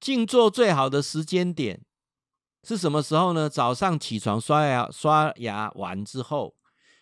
[0.00, 1.80] 静坐最好的时间点
[2.62, 3.48] 是什么时候呢？
[3.48, 6.54] 早上起床刷牙刷牙完之后，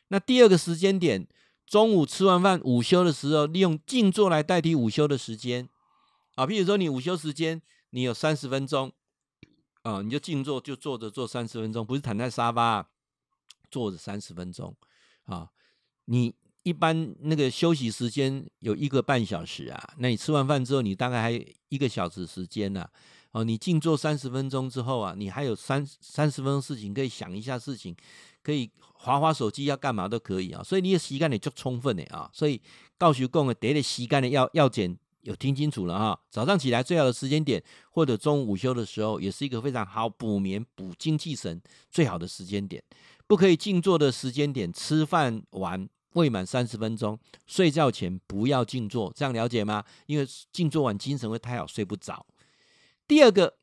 [0.09, 1.29] 那第二个时间点，
[1.67, 5.69] 中午吃完饭午休的时候，利用静坐来代替午休的时间。
[6.35, 7.61] 啊，譬如说你午休时间，
[7.91, 8.91] 你有三十分钟，
[9.83, 12.89] 啊，你就静坐，就坐着坐三十分钟，不是躺在沙发，
[13.71, 14.75] 坐着三十分钟，
[15.25, 15.51] 啊，
[16.07, 22.87] 你一般那个休息时间有一个半小时啊，那你吃完饭之后，你大概还有一个小时时间呢，
[23.33, 27.97] 哦，你静坐三十分钟之后啊，你还有三三十分钟事情可以想一下事情，
[28.43, 32.61] 可以划划手机要干嘛都可以啊，所以你的时间也就充分的啊，所以
[32.97, 34.97] 告诉讲的第一个时间的要要减。
[35.23, 42.83] 有听清楚了哈，早上起来最好的时间点，或者中午午休的时候，也是一个非常好补眠、补精气神最好的时间点。
[43.29, 49.85] 不可以静坐的时间点，吃饭完未满三十分钟，睡觉前不要静坐，这样了解吗？
[50.07, 52.27] 因为静坐完精神会太好，睡不着。
[53.07, 53.57] 第二个，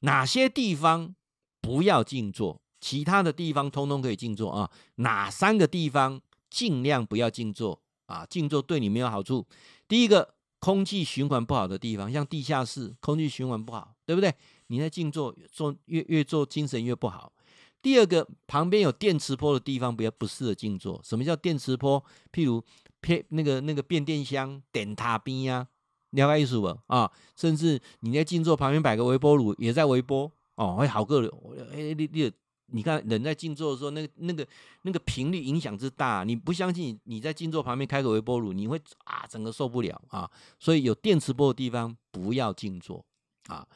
[0.00, 1.14] 哪些地方
[1.60, 2.60] 不要静坐？
[2.80, 4.70] 其他的地方通通可以静坐啊。
[4.96, 8.26] 哪三个地方尽量不要静坐啊？
[8.26, 9.46] 静坐对你没有好处。
[9.86, 10.34] 第一个。
[10.60, 14.34] 空气循环不好的地方，像地下室，空气循环不好，对不对？
[14.66, 17.32] 你在静坐，坐越越坐精神越不好。
[17.80, 21.00] 第二个，旁边有电磁波的地方，比较不适合静坐。
[21.04, 22.02] 什么叫电磁波？
[22.32, 22.62] 譬如
[23.00, 25.66] 偏那个那个变电箱、电塔边呀，
[26.10, 26.66] 了解意思不？
[26.86, 31.26] 啊，甚至你在静坐旁边摆个微波炉，也在微波哦，会好个。
[31.72, 32.32] 哎，你你。
[32.70, 34.46] 你看，人在静坐的时候，那个、那个、
[34.82, 37.00] 那个频率影响之大，你不相信？
[37.04, 40.30] 你在静坐旁边开个微波炉，你会啊，整个受不了啊！
[40.60, 43.02] 所以有电磁波的地方不要静坐
[43.46, 43.66] 啊。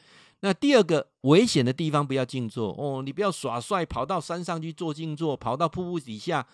[0.43, 6.47] 那第二个危险的地方不要静坐哦，你不要耍帅，跑到山上去做静坐，跑到瀑布底下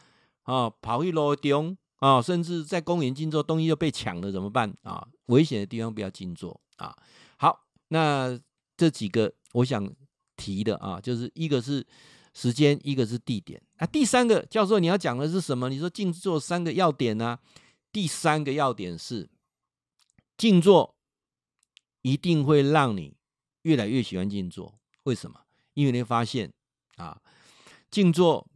[0.44, 5.06] 啊，跑一路中啊，甚至在公园静坐，东西又被抢了怎么办啊？
[5.26, 6.96] 危险的地方不要静坐啊。
[7.36, 8.38] 好，那
[8.76, 9.92] 这几个我想
[10.36, 11.86] 提的啊，就是一个是。
[12.34, 15.68] 时间，一个是地点啊，第三个教授你要讲的是什么？
[15.68, 17.36] 你说静坐三个要点呢、
[17.90, 19.28] 第三个要点是
[20.36, 20.94] 静坐
[22.02, 23.16] 一定会让你
[23.62, 24.78] 越来越喜欢静坐。
[25.04, 25.40] 为什么？
[25.74, 26.52] 因为你会发现
[26.96, 27.20] 啊，
[27.90, 28.46] 静坐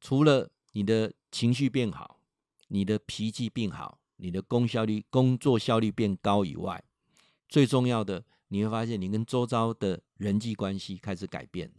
[0.00, 2.20] 除了你的情绪变好、
[2.68, 6.82] 你的脾气变好、你的工效率、工作效率变高以外，
[7.48, 11.74] 最重要的你会发现你跟周遭的人际关系开始改变了。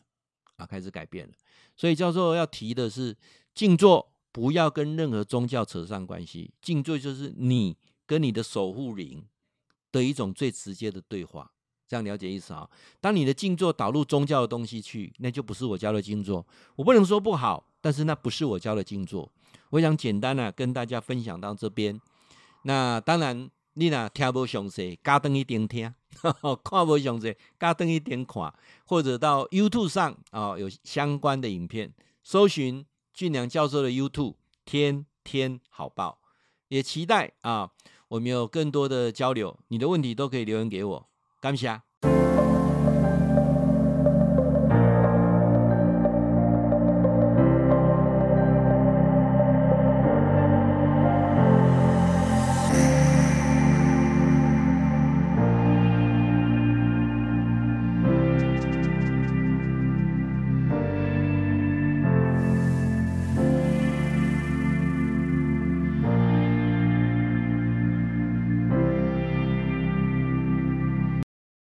[0.57, 1.34] 啊，开始改变了，
[1.78, 3.16] 所以教授要提的是，
[3.55, 9.26] 静坐不要跟任何宗教扯上关系，静坐就是你跟你的守护灵
[9.89, 11.53] 的一种最直接的对话，
[11.90, 12.70] 这样了解意思啊？
[13.02, 16.46] 当你的静坐导入宗教的东西去，那就不是我教的静坐。
[16.76, 19.30] 我不能说不好，但是那不是我教的静坐。
[19.72, 22.00] 我想简单的跟大家分享到这边。
[22.62, 25.92] 那当然，你若听不详细，加登一点听。
[26.64, 28.54] 看不详细，加登一点看，
[28.86, 31.92] 或者到 YouTube 上啊、哦、有相关的影片，
[32.24, 34.36] 搜寻俊良教授的 YouTube，
[34.66, 36.20] 天天好报，
[36.68, 37.72] 也期待啊
[38.10, 41.09] 我们有更多的交流，你的问题都可以留言给我，
[41.40, 41.89] 感谢。